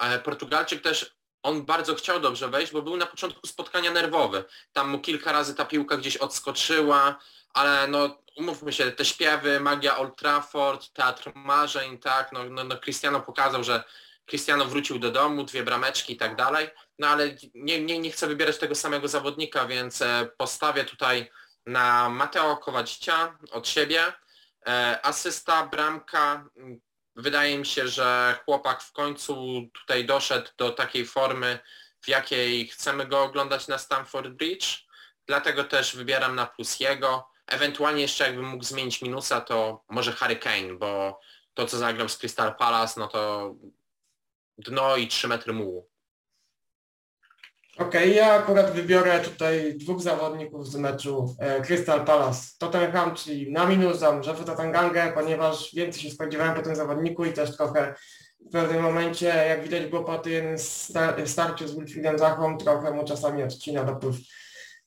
[0.00, 4.44] e, Portugalczyk też on bardzo chciał dobrze wejść, bo był na początku spotkania nerwowy.
[4.72, 7.18] Tam mu kilka razy ta piłka gdzieś odskoczyła,
[7.54, 12.76] ale no umówmy się, te śpiewy, magia Old Trafford, teatr marzeń, tak, no, no, no
[12.76, 13.84] Cristiano pokazał, że
[14.26, 18.26] Cristiano wrócił do domu, dwie brameczki i tak dalej, no ale nie, nie, nie chcę
[18.26, 21.30] wybierać tego samego zawodnika, więc e, postawię tutaj
[21.66, 24.12] na Mateo Kowadzicia od siebie.
[24.66, 26.48] E, asysta, bramka,
[27.16, 31.58] wydaje mi się, że chłopak w końcu tutaj doszedł do takiej formy,
[32.00, 34.78] w jakiej chcemy go oglądać na Stamford Bridge,
[35.26, 37.28] dlatego też wybieram na plus jego.
[37.46, 41.20] Ewentualnie jeszcze jakbym mógł zmienić minusa, to może Harry Kane, bo
[41.54, 43.54] to co zagrał z Crystal Palace, no to
[44.58, 45.92] dno i 3 metry mułu.
[47.78, 52.40] Okej, okay, ja akurat wybiorę tutaj dwóch zawodników z meczu e, Crystal Palace.
[52.58, 57.32] Tottenham, czyli na minus dam Jeffa Tangangę, ponieważ więcej się spodziewałem po tym zawodniku i
[57.32, 57.94] też trochę
[58.40, 63.04] w pewnym momencie, jak widać było po tym star starciu z Wilfriedem Zachą, trochę mu
[63.04, 64.16] czasami odcina dopływ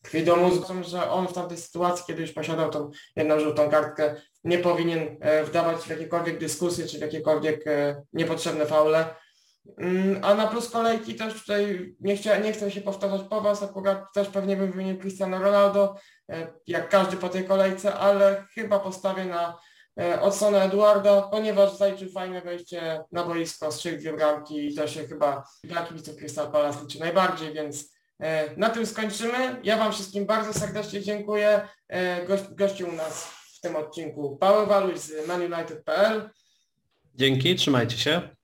[0.01, 4.16] krwi do mózgu, że on w tamtej sytuacji, kiedy już posiadał tą jedną żółtą kartkę,
[4.43, 9.16] nie powinien e, wdawać w jakiekolwiek dyskusje czy w jakiekolwiek e, niepotrzebne faule
[10.22, 14.13] a na plus kolejki też tutaj nie, chcę, nie chcę się powtarzać po Was, akurat
[14.13, 15.95] też pewnie bym wymienił Cristiano Ronaldo,
[16.30, 19.59] e, jak każdy po tej kolejce, ale chyba postawię na
[19.99, 25.07] e, Odsona Eduarda, ponieważ zaliczył fajne wejście na boisko, strzelił dwie bramki i to się
[25.07, 29.59] chyba dla kibiców Crystal Palace liczy najbardziej, więc e, na tym skończymy.
[29.63, 31.68] Ja Wam wszystkim bardzo serdecznie dziękuję.
[32.28, 36.30] Gość, gościł u nas w tym odcinku Paweł Waluś z manunited.pl.
[37.16, 38.36] Dzięki, trzymajcie się.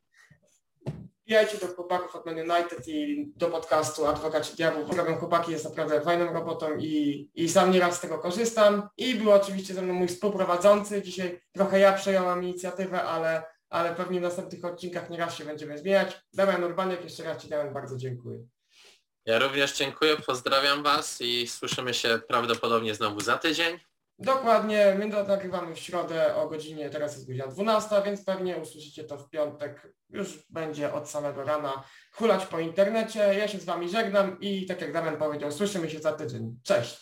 [1.26, 4.97] Wbijajcie do chłopaków od Man United i do podcastu Adwokaci Diabłów.
[4.97, 8.89] Robią chłopaki, jest naprawdę fajną robotą i, i sam nieraz z tego korzystam.
[8.97, 11.01] I był oczywiście ze mną mój współprowadzący.
[11.01, 16.22] Dzisiaj trochę ja przejąłem inicjatywę, ale, ale pewnie w następnych odcinkach nieraz się będziemy zmieniać.
[16.34, 18.39] Damian Urbaniak, jeszcze raz Ci Damian bardzo dziękuję.
[19.26, 23.80] Ja również dziękuję, pozdrawiam Was i słyszymy się prawdopodobnie znowu za tydzień.
[24.24, 29.03] Dokładnie, my to nagrywamy w środę o godzinie, teraz jest godzina 12, więc pewnie usłyszycie
[29.03, 33.19] to w piątek, już będzie od samego rana hulać po internecie.
[33.19, 36.59] Ja się z Wami żegnam i tak jak Damian powiedział, słyszymy się za tydzień.
[36.63, 36.99] Cześć!